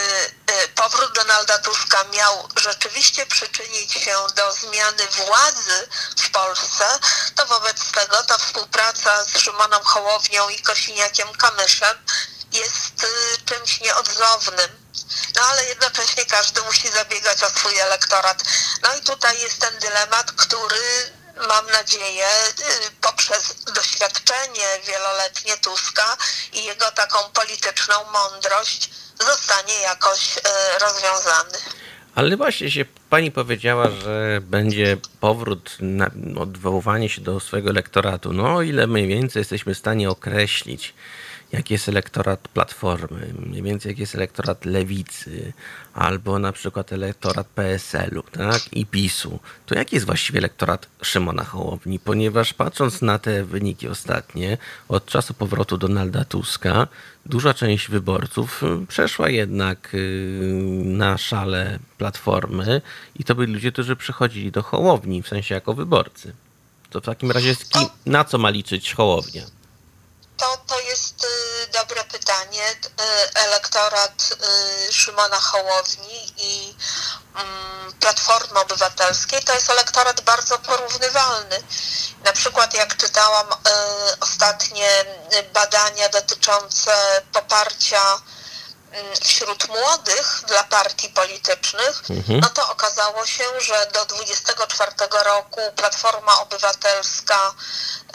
[0.75, 6.99] powrót Donalda Tuska miał rzeczywiście przyczynić się do zmiany władzy w Polsce,
[7.35, 12.05] to wobec tego ta współpraca z Szymonem Hołownią i Kosiniakiem Kamyszem
[12.51, 13.05] jest
[13.45, 14.80] czymś nieodzownym
[15.35, 18.43] no ale jednocześnie każdy musi zabiegać o swój elektorat.
[18.83, 21.11] No i tutaj jest ten dylemat, który
[21.47, 26.17] mam nadzieję y, poprzez doświadczenie wieloletnie Tuska
[26.53, 30.41] i jego taką polityczną mądrość zostanie jakoś y,
[30.79, 31.57] rozwiązany.
[32.15, 38.33] Ale właśnie się pani powiedziała, że będzie powrót, na, odwoływanie się do swojego elektoratu.
[38.33, 40.93] No ile mniej więcej jesteśmy w stanie określić,
[41.51, 45.53] jaki jest elektorat Platformy, mniej więcej jaki jest elektorat Lewicy,
[45.93, 48.73] albo na przykład elektorat PSL-u tak?
[48.73, 51.99] i PiSu, to jaki jest właściwie elektorat Szymona Hołowni?
[51.99, 54.57] Ponieważ patrząc na te wyniki ostatnie,
[54.89, 56.87] od czasu powrotu Donalda Tuska,
[57.25, 62.81] duża część wyborców y, przeszła jednak y, na szale Platformy
[63.15, 66.33] i to byli ludzie, którzy przychodzili do Hołowni, w sensie jako wyborcy.
[66.89, 67.55] To w takim razie
[68.05, 69.60] na co ma liczyć Hołownia?
[73.81, 74.37] Elektorat
[74.89, 76.75] y, Szymona Hołowni i
[77.35, 81.63] mm, Platformy Obywatelskiej to jest elektorat bardzo porównywalny.
[82.23, 83.47] Na przykład jak czytałam
[84.19, 85.05] ostatnie
[85.53, 88.21] badania dotyczące poparcia
[88.91, 92.39] Mm, wśród młodych dla partii politycznych, mhm.
[92.39, 94.91] no to okazało się, że do 24
[95.23, 97.53] roku Platforma Obywatelska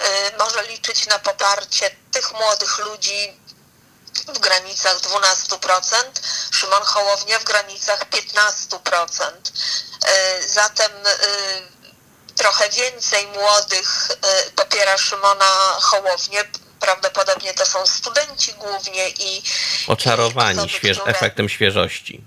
[0.01, 3.41] y, może liczyć na poparcie tych młodych ludzi
[4.35, 6.05] w granicach 12%,
[6.51, 9.31] Szymon Hołownia w granicach 15%.
[10.07, 14.09] Y, zatem y, trochę więcej młodych
[14.57, 15.47] popiera Szymona
[15.81, 16.45] Hołownię.
[16.81, 19.43] Prawdopodobnie to są studenci głównie i.
[19.87, 21.13] Oczarowani i osoby, które...
[21.13, 22.25] efektem świeżości.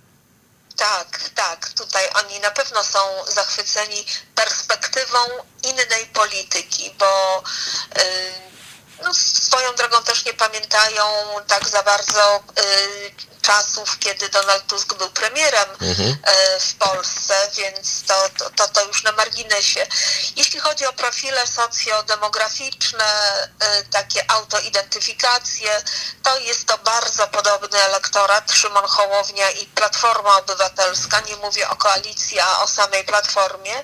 [0.77, 1.69] Tak, tak.
[1.69, 5.17] Tutaj oni na pewno są zachwyceni perspektywą
[5.63, 7.43] innej polityki, bo.
[7.95, 8.48] Yy,
[9.03, 11.03] no, swoją drogą też nie pamiętają
[11.47, 16.17] tak za bardzo y, czasów, kiedy Donald Tusk był premierem mhm.
[16.23, 19.87] E, w Polsce, więc to, to, to już na marginesie.
[20.35, 23.05] Jeśli chodzi o profile socjodemograficzne,
[23.59, 25.81] e, takie autoidentyfikacje,
[26.23, 31.19] to jest to bardzo podobny elektorat Szymon Hołownia i Platforma Obywatelska.
[31.19, 33.75] Nie mówię o koalicji, a o samej Platformie.
[33.77, 33.83] E,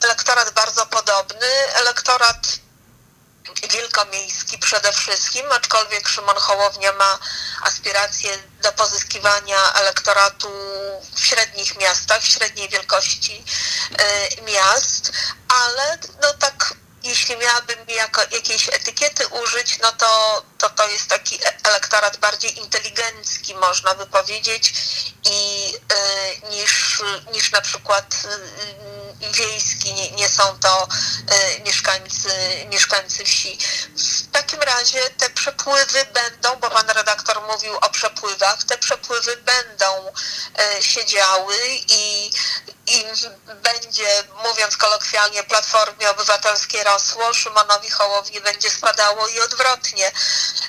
[0.00, 1.46] elektorat bardzo podobny.
[1.74, 2.46] Elektorat
[4.70, 7.18] przede wszystkim, aczkolwiek Szymon Hołownia ma
[7.62, 10.48] aspiracje do pozyskiwania elektoratu
[11.14, 13.44] w średnich miastach, w średniej wielkości
[14.38, 15.12] y, miast,
[15.48, 21.38] ale no tak jeśli miałabym jako jakiejś etykiety użyć, no to, to to jest taki
[21.64, 24.74] elektorat bardziej inteligencki, można by powiedzieć,
[25.24, 27.02] i y, niż,
[27.32, 30.88] niż na przykład y, wiejski, nie, nie są to
[31.58, 32.30] y, mieszkańcy,
[32.70, 33.58] mieszkańcy wsi.
[33.96, 40.12] W takim razie te przepływy będą, bo pan redaktor mówił o przepływach, te przepływy będą
[40.80, 41.56] się działy
[41.88, 42.30] i,
[42.86, 43.04] i
[43.62, 50.12] będzie, mówiąc kolokwialnie, Platformie Obywatelskiej rosło, Szymonowi Hołowni będzie spadało i odwrotnie.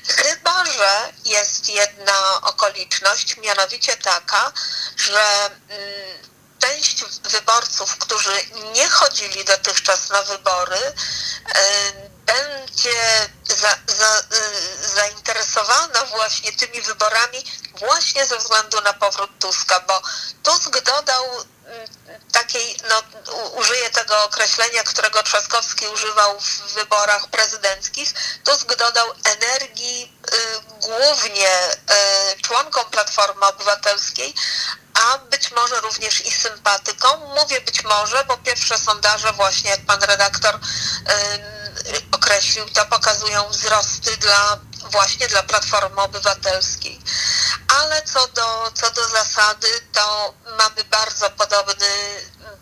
[0.07, 4.51] Chyba, że jest jedna okoliczność, mianowicie taka,
[4.97, 6.30] że mm,
[6.61, 8.31] część wyborców, którzy
[8.73, 10.93] nie chodzili dotychczas na wybory,
[12.25, 17.45] będzie za, za, y, zainteresowana właśnie tymi wyborami
[17.75, 20.01] właśnie ze względu na powrót Tuska, bo
[20.43, 21.25] Tusk dodał
[22.31, 23.01] takiej, no,
[23.55, 31.49] użyję tego określenia, którego Trzaskowski używał w wyborach prezydenckich, Tusk dodał energii y, głównie
[32.37, 34.33] y, członkom Platformy Obywatelskiej,
[34.93, 37.19] a być może również i sympatykom.
[37.41, 40.59] Mówię być może, bo pierwsze sondaże właśnie, jak pan redaktor y,
[42.11, 44.57] określił, to pokazują wzrosty dla
[44.91, 46.99] właśnie dla Platformy Obywatelskiej.
[47.79, 51.87] Ale co do, co do zasady, to mamy bardzo podobny,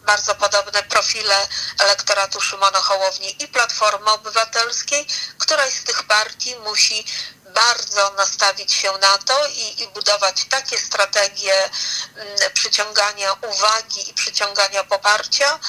[0.06, 1.48] bardzo podobne profile
[1.80, 5.08] elektoratu Szymona Hołowni i Platformy Obywatelskiej.
[5.38, 7.06] Któraś z tych partii musi
[7.54, 11.70] bardzo nastawić się na to i, i, budować takie strategie
[12.16, 15.60] mm, przyciągania uwagi i przyciągania poparcia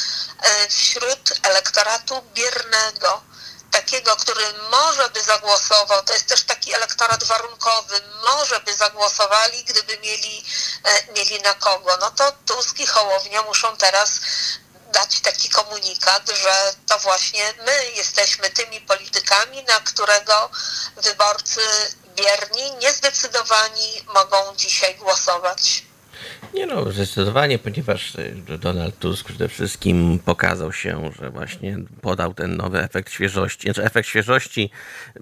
[0.42, 3.22] e, wśród elektoratu biernego
[3.70, 9.98] takiego, który może by zagłosował, to jest też taki elektorat warunkowy, może by zagłosowali, gdyby
[9.98, 10.44] mieli,
[10.84, 11.96] e, mieli na kogo.
[12.00, 14.20] No to Tusk i Hołownia muszą teraz
[14.92, 20.50] dać taki komunikat, że to właśnie my jesteśmy tymi politykami, na którego
[20.96, 21.60] wyborcy
[22.14, 25.89] bierni, niezdecydowani mogą dzisiaj głosować.
[26.54, 32.56] Nie no, zdecydowanie, ponieważ e, Donald Tusk przede wszystkim pokazał się, że właśnie podał ten
[32.56, 33.62] nowy efekt świeżości.
[33.62, 34.70] Znaczy efekt świeżości,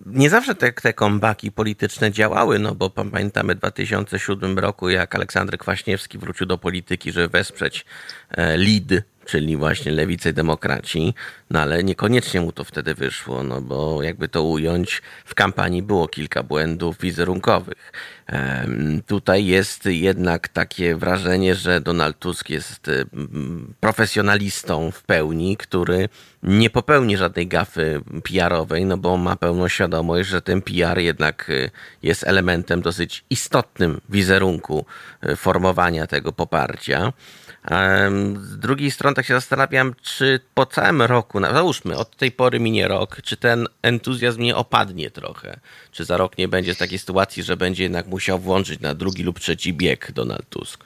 [0.06, 5.58] nie zawsze te, te kombaki polityczne działały, no bo pamiętamy w 2007 roku, jak Aleksander
[5.58, 7.84] Kwaśniewski wrócił do polityki, żeby wesprzeć
[8.30, 8.92] e, LID,
[9.28, 11.14] czyli właśnie lewicy demokraci,
[11.50, 16.08] no ale niekoniecznie mu to wtedy wyszło, no bo jakby to ująć, w kampanii było
[16.08, 17.92] kilka błędów wizerunkowych.
[19.06, 22.90] Tutaj jest jednak takie wrażenie, że Donald Tusk jest
[23.80, 26.08] profesjonalistą w pełni, który
[26.42, 31.70] nie popełni żadnej gafy PR-owej, no bo ma pełną świadomość, że ten PR jednak y,
[32.02, 34.86] jest elementem dosyć istotnym wizerunku
[35.28, 37.12] y, formowania tego poparcia.
[38.42, 42.88] Z drugiej strony tak się zastanawiam, czy po całym roku, załóżmy, od tej pory minie
[42.88, 45.60] rok, czy ten entuzjazm nie opadnie trochę?
[45.92, 49.40] Czy za rok nie będzie takiej sytuacji, że będzie jednak musiał włączyć na drugi lub
[49.40, 50.84] trzeci bieg Donald Tusk?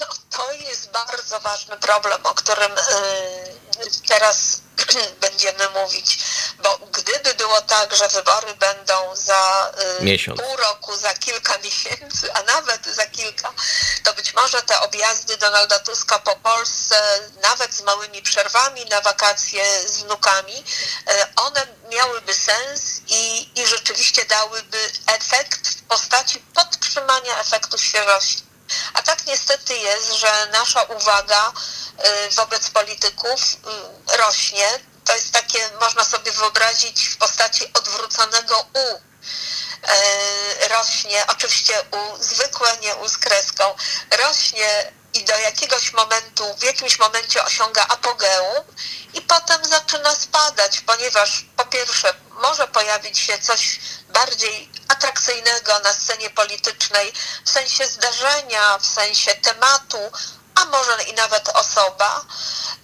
[0.00, 4.65] No, to jest bardzo ważny problem, o którym yy, teraz
[5.20, 6.18] będziemy mówić,
[6.62, 10.04] bo gdyby było tak, że wybory będą za y,
[10.42, 13.52] pół roku, za kilka miesięcy, a nawet za kilka,
[14.04, 19.88] to być może te objazdy Donalda Tuska po Polsce, nawet z małymi przerwami na wakacje
[19.88, 20.64] z wnukami,
[21.10, 28.55] y, one miałyby sens i, i rzeczywiście dałyby efekt w postaci podtrzymania efektu świeżości.
[28.94, 31.52] A tak niestety jest, że nasza uwaga
[32.28, 33.40] y, wobec polityków
[34.12, 34.68] y, rośnie.
[35.04, 38.96] To jest takie, można sobie wyobrazić w postaci odwróconego U.
[38.96, 43.74] Y, rośnie, oczywiście U zwykłe, nie U z kreską,
[44.10, 48.64] rośnie i do jakiegoś momentu, w jakimś momencie osiąga apogeum
[49.14, 56.30] i potem zaczyna spadać, ponieważ po pierwsze może pojawić się coś bardziej atrakcyjnego na scenie
[56.30, 57.12] politycznej
[57.44, 59.98] w sensie zdarzenia, w sensie tematu,
[60.54, 62.24] a może i nawet osoba.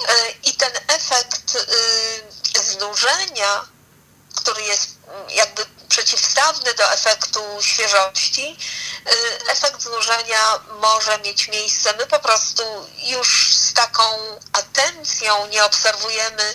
[0.02, 3.66] Y, I ten efekt y, znużenia,
[4.36, 4.88] który jest
[5.28, 8.58] jakby przeciwstawny do efektu świeżości,
[9.48, 11.94] efekt znużenia może mieć miejsce.
[11.98, 12.62] My po prostu
[12.98, 14.02] już z taką
[14.52, 16.54] atencją nie obserwujemy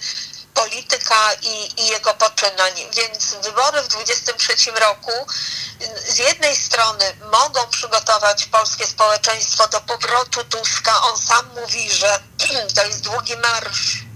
[0.53, 2.73] polityka i, i, jego poczynań.
[2.95, 5.11] Więc wybory w 2023 roku
[6.07, 11.01] z jednej strony mogą przygotować polskie społeczeństwo do powrotu Tuska.
[11.01, 12.19] On sam mówi, że
[12.75, 14.06] to jest długi marsz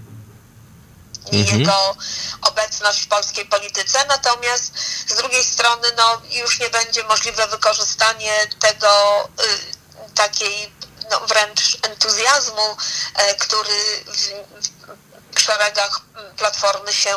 [1.26, 1.58] mhm.
[1.60, 1.96] jego
[2.42, 4.72] obecność w polskiej polityce, natomiast
[5.06, 10.72] z drugiej strony no, już nie będzie możliwe wykorzystanie tego y, takiej
[11.10, 16.00] no, wręcz entuzjazmu, y, który w, w szeregach
[16.36, 17.16] Platformy się,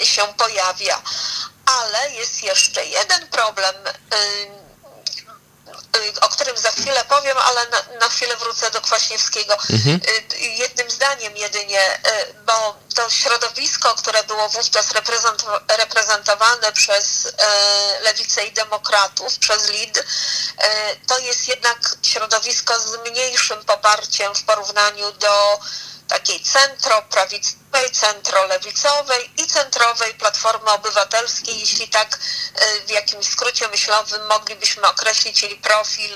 [0.00, 1.02] y, się pojawia.
[1.66, 3.74] Ale jest jeszcze jeden problem
[4.14, 4.57] Y,
[6.20, 9.56] o którym za chwilę powiem, ale na, na chwilę wrócę do Kwaśniewskiego.
[9.70, 10.00] Mhm.
[10.32, 14.86] Y, jednym zdaniem jedynie, y, bo to środowisko, które było wówczas
[15.68, 17.28] reprezentowane przez
[18.00, 20.04] Lewicę i Demokratów, przez LID,
[21.06, 25.60] to jest jednak środowisko z mniejszym poparciem w porównaniu do
[26.08, 32.18] takiej centroprawicowej, centrolewicowej i centrowej Platformy Obywatelskiej, jeśli tak
[32.54, 36.12] e, w jakimś skrócie myślowym moglibyśmy określić jej profil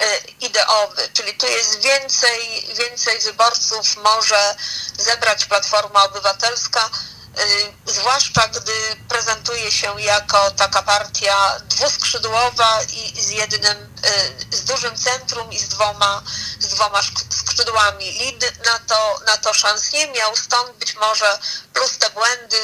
[0.00, 1.08] e, ideowy.
[1.12, 4.56] Czyli tu jest więcej, więcej wyborców może
[4.98, 6.90] zebrać Platforma Obywatelska,
[7.86, 8.72] zwłaszcza gdy
[9.08, 13.94] prezentuje się jako taka partia dwuskrzydłowa i z jednym,
[14.52, 16.22] y, z dużym centrum i z dwoma,
[16.60, 18.12] z dwoma skrzydłami.
[18.12, 21.38] Lid na to, na to szans nie miał, stąd być może
[21.72, 22.56] plus te błędy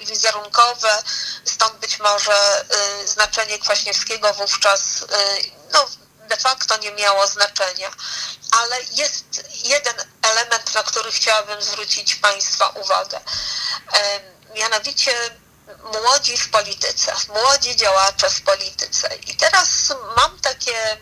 [0.00, 1.02] y, wizerunkowe,
[1.44, 2.64] stąd być może
[3.04, 5.04] znaczenie Kwaśniewskiego wówczas
[5.72, 5.86] no,
[6.26, 7.90] de facto nie miało znaczenia.
[8.52, 9.24] Ale jest
[9.64, 13.20] jeden element, na który chciałabym zwrócić Państwa uwagę.
[14.54, 15.30] Mianowicie
[15.92, 19.16] młodzi w polityce, młodzi działacze w polityce.
[19.16, 19.68] I teraz
[20.16, 20.96] mam takie,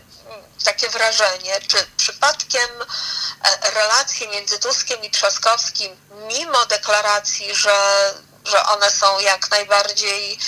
[0.63, 5.97] takie wrażenie, czy przypadkiem e, relacje między Tuskiem i Trzaskowskim,
[6.27, 7.75] mimo deklaracji, że
[8.45, 10.39] że one są jak najbardziej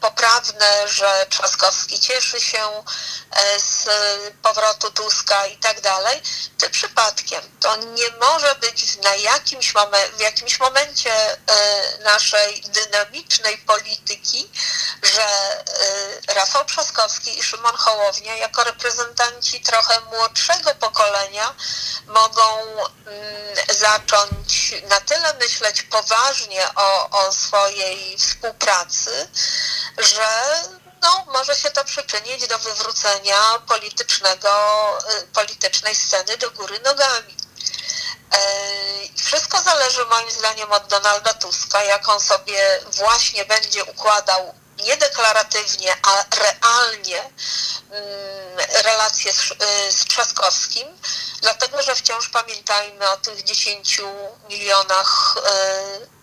[0.00, 2.84] poprawne, że Trzaskowski cieszy się
[3.30, 3.86] e, z
[4.42, 6.22] powrotu Tuska i tak dalej,
[6.58, 9.72] to przypadkiem to nie może być na jakimś
[10.16, 11.36] w jakimś momencie e,
[11.98, 14.50] naszej dynamicznej polityki,
[15.02, 15.26] że
[16.28, 21.54] Rafał Trzaskowski i Szymon Hołownia jako reprezentanci trochę młodszego pokolenia
[22.06, 22.60] mogą
[23.06, 29.28] mm, zacząć na tyle myśleć poważnie o, o swojej współpracy,
[29.98, 30.28] że
[31.02, 34.50] no, może się to przyczynić do wywrócenia politycznego,
[35.22, 37.36] y, politycznej sceny do góry nogami.
[38.32, 38.38] E,
[39.16, 45.96] wszystko zależy moim zdaniem od Donalda Tuska, jak on sobie właśnie będzie układał nie deklaratywnie,
[46.02, 50.88] a realnie mm, relacje z, y, z Trzaskowskim,
[51.40, 54.00] dlatego że wciąż pamiętajmy o tych 10
[54.48, 56.13] milionach y,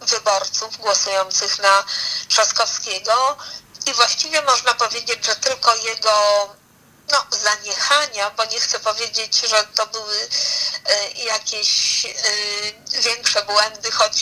[0.00, 1.84] wyborców głosujących na
[2.28, 3.36] Trzaskowskiego
[3.86, 6.48] i właściwie można powiedzieć, że tylko jego
[7.12, 10.28] no, zaniechania, bo nie chcę powiedzieć, że to były
[10.84, 12.10] e, jakieś e,
[13.00, 14.16] większe błędy, choć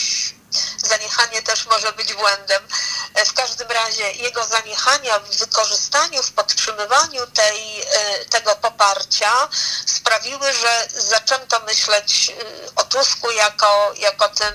[0.76, 2.68] zaniechanie też może być błędem.
[3.14, 7.86] E, w każdym razie jego zaniechania w wykorzystaniu, w podtrzymywaniu tej,
[8.30, 9.48] tego poparcia
[9.86, 12.32] sprawiły, że zaczęto myśleć
[12.76, 14.54] o Tusku jako, jako tym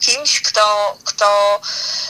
[0.00, 1.60] kimś, kto, kto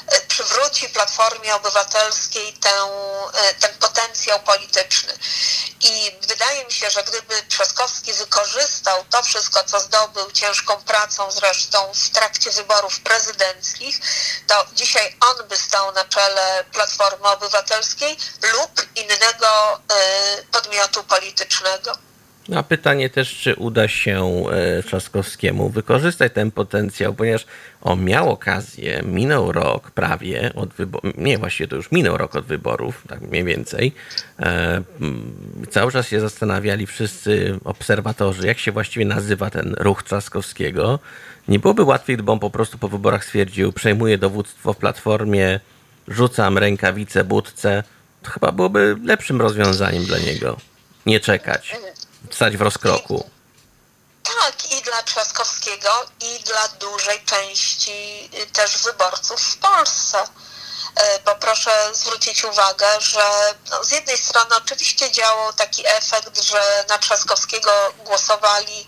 [0.07, 5.13] e, przywróci Platformie Obywatelskiej e, ten potencjał polityczny.
[5.81, 11.79] I wydaje mi się, że gdyby Trzaskowski wykorzystał to wszystko, co zdobył ciężką pracą zresztą
[11.95, 14.01] w trakcie wyborów prezydenckich,
[14.47, 18.17] to dzisiaj on by stał na czele Platformy Obywatelskiej
[18.53, 21.93] lub innego e, podmiotu politycznego.
[22.57, 24.45] A pytanie też, czy uda się
[24.87, 27.47] Trzaskowskiemu wykorzystać ten potencjał, ponieważ
[27.83, 32.45] on miał okazję, minął rok prawie od wyborów, nie właściwie to już minął rok od
[32.45, 33.93] wyborów, tak mniej więcej.
[34.41, 34.83] E,
[35.71, 40.99] cały czas się zastanawiali wszyscy obserwatorzy, jak się właściwie nazywa ten ruch Trzaskowskiego.
[41.49, 45.61] Nie byłoby łatwiej, gdyby on po prostu po wyborach stwierdził, przejmuję dowództwo w Platformie,
[46.09, 47.83] rzucam rękawice budce.
[48.23, 50.57] To chyba byłoby lepszym rozwiązaniem dla niego.
[51.07, 51.77] Nie czekać.
[52.31, 53.38] stać w rozkroku.
[54.37, 60.29] Tak, i dla Trzaskowskiego, i dla dużej części y, też wyborców w Polsce.
[60.99, 66.85] E, bo proszę zwrócić uwagę, że no, z jednej strony oczywiście działał taki efekt, że
[66.89, 67.71] na Trzaskowskiego
[68.05, 68.87] głosowali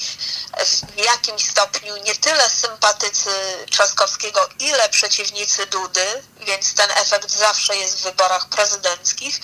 [0.97, 3.31] w jakimś stopniu nie tyle sympatycy
[3.71, 9.41] Trzaskowskiego, ile przeciwnicy Dudy, więc ten efekt zawsze jest w wyborach prezydenckich,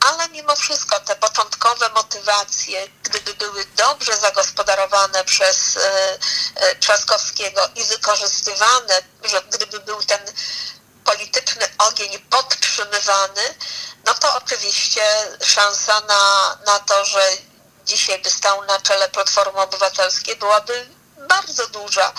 [0.00, 6.18] ale mimo wszystko te początkowe motywacje, gdyby były dobrze zagospodarowane przez e,
[6.54, 10.20] e, Trzaskowskiego i wykorzystywane, że gdyby był ten
[11.04, 13.54] polityczny ogień podtrzymywany,
[14.04, 15.02] no to oczywiście
[15.42, 17.22] szansa na, na to, że
[17.84, 20.88] dzisiaj by stał na czele Platformy Obywatelskiej byłaby
[21.28, 22.12] bardzo duża.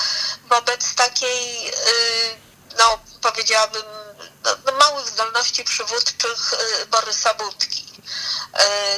[0.50, 1.74] Wobec takiej, y,
[2.78, 3.84] no powiedziałabym,
[4.44, 8.02] no, no małych zdolności przywódczych y, Borysa Budki.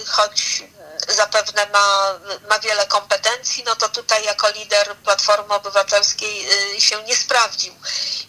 [0.01, 0.63] Y, choć
[1.07, 6.47] zapewne ma, ma wiele kompetencji, no to tutaj jako lider Platformy Obywatelskiej
[6.81, 7.73] się nie sprawdził.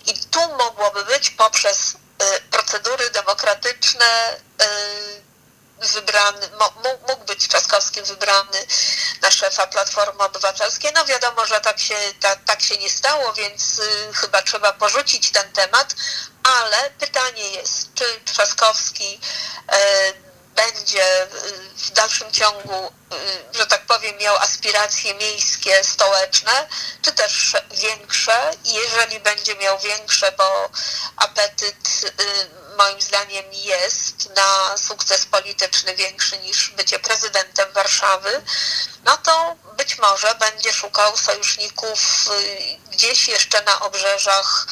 [0.06, 1.96] I tu mogłoby być poprzez
[2.50, 4.36] procedury demokratyczne
[5.78, 6.48] wybrany,
[7.08, 8.66] mógł być Trzaskowski wybrany
[9.22, 10.92] na szefa Platformy Obywatelskiej.
[10.94, 15.32] No wiadomo, że tak się, ta, tak się nie stało, więc y, chyba trzeba porzucić
[15.32, 15.94] ten temat,
[16.42, 19.20] ale pytanie jest, czy Trzaskowski
[19.74, 20.23] y,
[20.55, 21.26] będzie
[21.76, 22.92] w dalszym ciągu,
[23.52, 26.68] y, że tak powiem, miał aspiracje miejskie, stołeczne,
[27.02, 28.50] czy też większe.
[28.64, 30.70] Jeżeli będzie miał większe, bo
[31.16, 32.05] apetyt
[32.76, 38.42] moim zdaniem jest na sukces polityczny większy niż bycie prezydentem Warszawy,
[39.05, 44.66] no to być może będzie szukał sojuszników y, gdzieś jeszcze na obrzeżach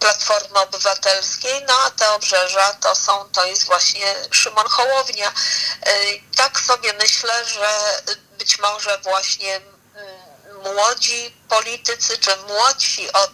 [0.00, 5.28] Platformy Obywatelskiej, no a te obrzeża to są, to jest właśnie Szymon Hołownia.
[5.28, 8.02] Y, tak sobie myślę, że
[8.38, 13.32] być może właśnie mm, młodzi politycy, czy młodsi od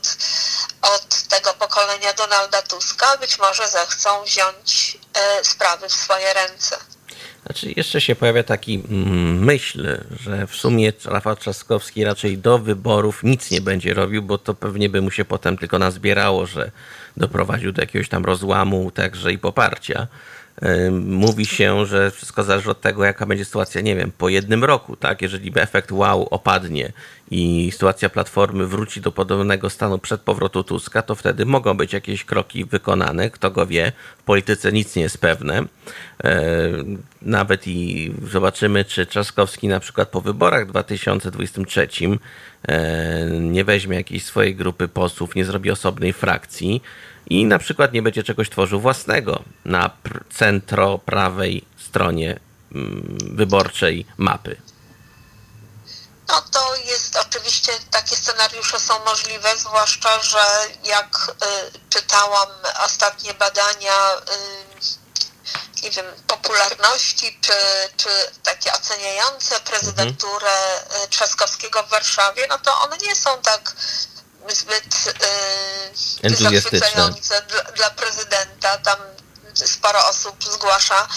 [0.83, 6.79] od tego pokolenia Donalda Tuska być może zechcą wziąć e, sprawy w swoje ręce.
[7.47, 13.23] Znaczy jeszcze się pojawia taki mm, myśl, że w sumie Rafał Trzaskowski raczej do wyborów
[13.23, 16.71] nic nie będzie robił, bo to pewnie by mu się potem tylko nazbierało, że
[17.17, 20.07] doprowadził do jakiegoś tam rozłamu także i poparcia
[20.93, 24.97] mówi się, że wszystko zależy od tego, jaka będzie sytuacja, nie wiem, po jednym roku,
[24.97, 25.23] tak?
[25.23, 26.93] Jeżeli efekt wow opadnie
[27.31, 32.25] i sytuacja Platformy wróci do podobnego stanu przed powrotu Tuska, to wtedy mogą być jakieś
[32.25, 33.93] kroki wykonane, kto go wie.
[34.19, 35.65] W polityce nic nie jest pewne.
[37.23, 41.89] Nawet i zobaczymy, czy Trzaskowski na przykład po wyborach w 2023
[43.41, 46.83] nie weźmie jakiejś swojej grupy posłów, nie zrobi osobnej frakcji,
[47.31, 49.91] i na przykład nie będzie czegoś tworzył własnego na
[50.39, 52.41] centro-prawej stronie
[52.75, 54.57] mm, wyborczej mapy.
[56.29, 60.39] No to jest oczywiście, takie scenariusze są możliwe, zwłaszcza, że
[60.85, 61.33] jak
[61.75, 62.49] y, czytałam
[62.85, 67.53] ostatnie badania y, nie wiem, popularności, czy,
[67.97, 68.09] czy
[68.43, 71.11] takie oceniające prezydenturę mhm.
[71.11, 73.75] Trzaskowskiego w Warszawie, no to one nie są tak
[74.49, 75.15] zbyt
[76.23, 78.79] yy, zachwycające dla, dla prezydenta.
[78.79, 78.99] Tam
[79.55, 81.09] sporo osób zgłasza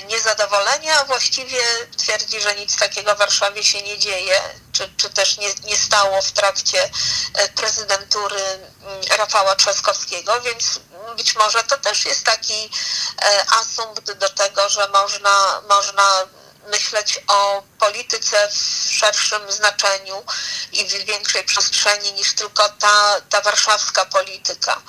[0.00, 1.60] y, niezadowolenie, a właściwie
[1.96, 4.40] twierdzi, że nic takiego w Warszawie się nie dzieje,
[4.72, 10.80] czy, czy też nie, nie stało w trakcie y, prezydentury mm, Rafała Trzaskowskiego, więc
[11.16, 12.70] być może to też jest taki y,
[13.50, 16.26] asumpt do tego, że można, można
[16.66, 20.24] myśleć o polityce w szerszym znaczeniu
[20.72, 24.82] i w większej przestrzeni niż tylko ta, ta warszawska polityka.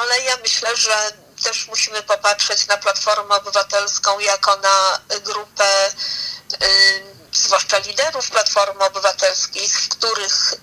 [0.00, 1.12] Ale ja myślę, że
[1.44, 5.90] też musimy popatrzeć na Platformę Obywatelską jako na grupę
[7.32, 10.56] zwłaszcza liderów Platformy Obywatelskiej, z których y,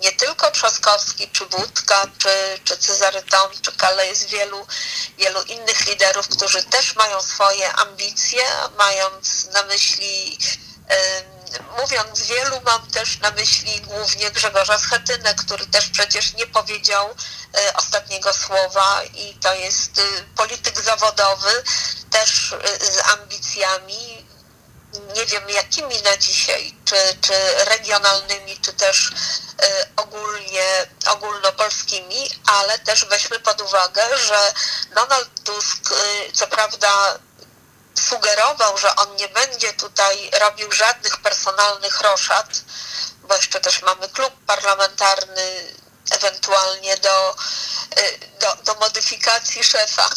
[0.00, 4.66] nie tylko Trzaskowski, czy Budka, czy, czy Cezary Tom, czy Kale jest wielu,
[5.18, 8.42] wielu innych liderów, którzy też mają swoje ambicje,
[8.78, 10.38] mając na myśli
[11.78, 17.72] mówiąc wielu, mam też na myśli głównie Grzegorza Schetynę, który też przecież nie powiedział y,
[17.74, 20.02] ostatniego słowa i to jest y,
[20.36, 21.62] polityk zawodowy,
[22.10, 24.26] też z ambicjami,
[25.14, 29.12] nie wiem jakimi na dzisiaj, czy, czy regionalnymi, czy też y,
[29.96, 34.52] ogólnie, ogólnopolskimi, ale też weźmy pod uwagę, że
[34.94, 37.18] Donald Tusk y, co prawda
[38.08, 42.48] sugerował, że on nie będzie tutaj robił żadnych personalnych roszad,
[43.22, 45.74] bo jeszcze też mamy klub parlamentarny
[46.10, 47.36] ewentualnie do,
[47.98, 50.08] y, do, do modyfikacji szefa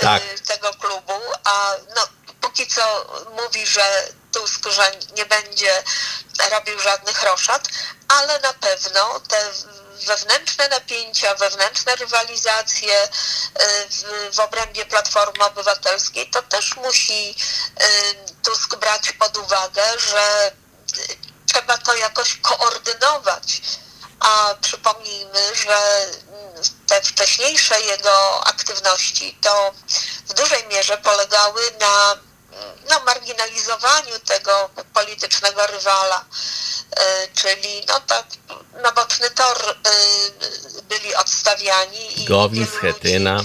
[0.00, 0.22] tak.
[0.46, 2.08] tego klubu, a no,
[2.40, 3.06] póki co
[3.42, 5.82] mówi, że Tusk, że nie będzie
[6.50, 7.68] robił żadnych roszad,
[8.08, 9.52] ale na pewno te
[10.06, 13.08] wewnętrzne napięcia, wewnętrzne rywalizacje y,
[14.32, 20.52] w, obrębie Platformy Obywatelskiej, to też musi y, Tusk brać pod uwagę, że
[21.52, 23.62] trzeba to jakoś koordynować.
[24.20, 26.06] A przypomnijmy, że
[26.86, 29.72] te wcześniejsze jego aktywności to
[30.28, 32.16] w dużej mierze polegały na
[32.90, 36.24] no, marginalizowaniu tego politycznego rywala,
[36.96, 38.26] e, czyli no tak
[38.82, 42.22] na boczny tor e, byli odstawiani.
[42.22, 43.44] I Gowin, Schetyna.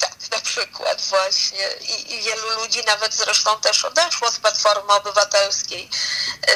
[0.00, 1.68] Tak, na przykład właśnie.
[1.80, 5.90] I, I, wielu ludzi nawet zresztą też odeszło z Platformy Obywatelskiej.
[6.48, 6.54] E,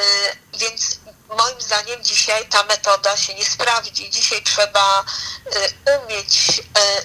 [0.53, 0.99] więc
[1.37, 4.09] moim zdaniem dzisiaj ta metoda się nie sprawdzi.
[4.09, 5.05] Dzisiaj trzeba
[6.05, 6.61] umieć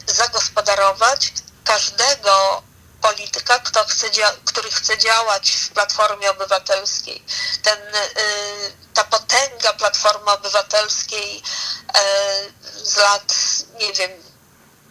[0.06, 1.32] zagospodarować
[1.64, 2.62] każdego
[3.02, 4.06] polityka, kto chce
[4.44, 7.24] który chce działać w Platformie Obywatelskiej.
[7.62, 13.34] Ten, y, ta potęga Platformy Obywatelskiej y, z lat,
[13.80, 14.10] nie wiem,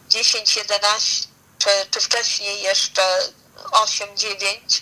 [0.10, 1.28] 10, 11,
[1.60, 3.32] czy, czy wcześniej jeszcze
[3.72, 4.82] 8, 9,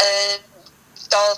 [0.00, 1.36] y, to,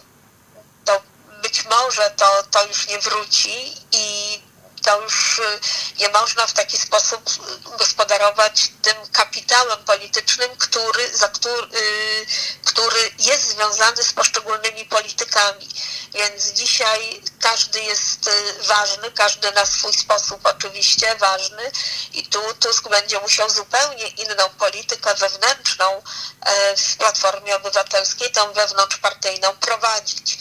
[0.85, 1.03] to
[1.43, 4.43] być może to, to już nie wróci i
[4.83, 5.61] to już y,
[6.01, 7.30] nie można w taki sposób
[7.78, 12.26] gospodarować tym kapitałem politycznym, który, za który, y,
[12.64, 15.68] który jest związany z poszczególnymi politykami.
[16.14, 21.70] Więc dzisiaj każdy jest y, ważny, każdy na swój sposób oczywiście ważny
[22.12, 26.03] i tu Tusk będzie musiał zupełnie inną politykę wewnętrzną
[26.41, 30.39] e, w Platformie Obywatelskiej, tą wewnątrzpartyjną prowadzić.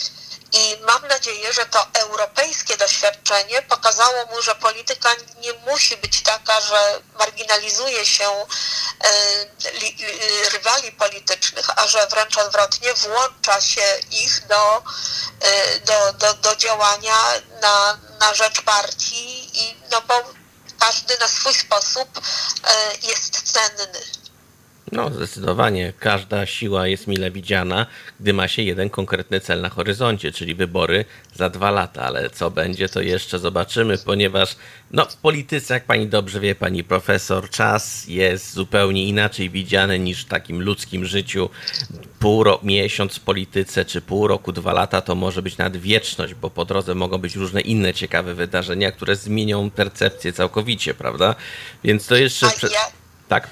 [0.51, 6.61] I mam nadzieję, że to europejskie doświadczenie pokazało mu, że polityka nie musi być taka,
[6.61, 8.45] że marginalizuje się e,
[10.49, 14.83] rywali politycznych, a że wręcz odwrotnie włącza się ich do,
[15.41, 17.15] e, do, do, do działania
[17.61, 20.23] na, na rzecz partii i no bo
[20.79, 22.09] każdy na swój sposób
[23.01, 24.01] jest cenny.
[24.91, 27.85] No, zdecydowanie każda siła jest mile widziana,
[28.19, 31.05] gdy ma się jeden konkretny cel na horyzoncie, czyli wybory
[31.35, 32.01] za dwa lata.
[32.03, 34.55] Ale co będzie, to jeszcze zobaczymy, ponieważ
[34.91, 40.25] no, w polityce, jak pani dobrze wie, pani profesor, czas jest zupełnie inaczej widziany niż
[40.25, 41.49] w takim ludzkim życiu.
[42.19, 46.33] Pół roku, miesiąc w polityce, czy pół roku, dwa lata to może być nawet wieczność,
[46.33, 51.35] bo po drodze mogą być różne inne ciekawe wydarzenia, które zmienią percepcję całkowicie, prawda?
[51.83, 52.47] Więc to jeszcze.
[52.47, 52.67] Prze...
[53.27, 53.49] Tak.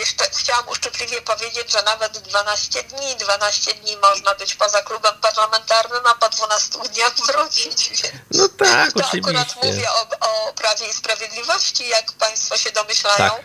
[0.00, 6.06] Jeszcze chciałam uszczypliwie powiedzieć, że nawet 12 dni, 12 dni można być poza klubem parlamentarnym,
[6.06, 7.92] a po 12 dniach wrócić.
[8.02, 9.18] Więc no tak, to oczywiście.
[9.18, 13.42] akurat mówię o, o Prawie i Sprawiedliwości, jak Państwo się domyślają, tak.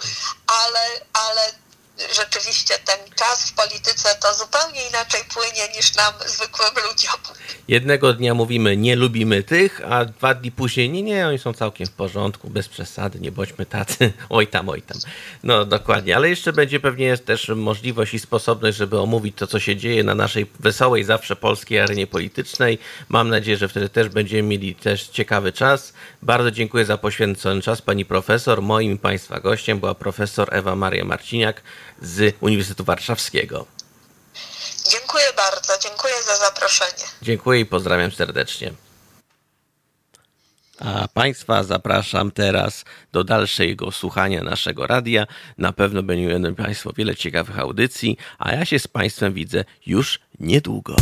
[0.48, 0.80] ale,
[1.14, 1.65] ale
[2.14, 7.36] rzeczywiście ten czas w polityce to zupełnie inaczej płynie niż nam zwykłym ludziom.
[7.68, 11.88] Jednego dnia mówimy nie lubimy tych, a dwa dni później nie, nie, oni są całkiem
[11.88, 14.98] w porządku, bez przesady, nie bądźmy tacy, oj tam, oj tam.
[15.44, 19.76] No dokładnie, ale jeszcze będzie pewnie też możliwość i sposobność, żeby omówić to, co się
[19.76, 22.80] dzieje na naszej wesołej, zawsze polskiej arenie politycznej.
[23.10, 25.94] Mam nadzieję, że wtedy też będziemy mieli też ciekawy czas.
[26.22, 28.62] Bardzo dziękuję za poświęcony czas pani profesor.
[28.62, 31.62] Moim państwa gościem była profesor Ewa Maria Marciniak,
[32.02, 33.66] z Uniwersytetu Warszawskiego.
[34.92, 37.04] Dziękuję bardzo, dziękuję za zaproszenie.
[37.22, 38.74] Dziękuję i pozdrawiam serdecznie.
[40.80, 45.28] A Państwa zapraszam teraz do dalszego słuchania naszego radia.
[45.58, 50.96] Na pewno będą Państwo wiele ciekawych audycji, a ja się z Państwem widzę już niedługo.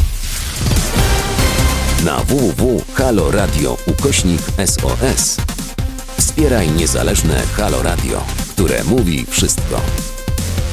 [2.06, 5.38] Na www.haloradio ukośnik SOS
[6.18, 9.82] wspieraj niezależne Halo Radio, które mówi wszystko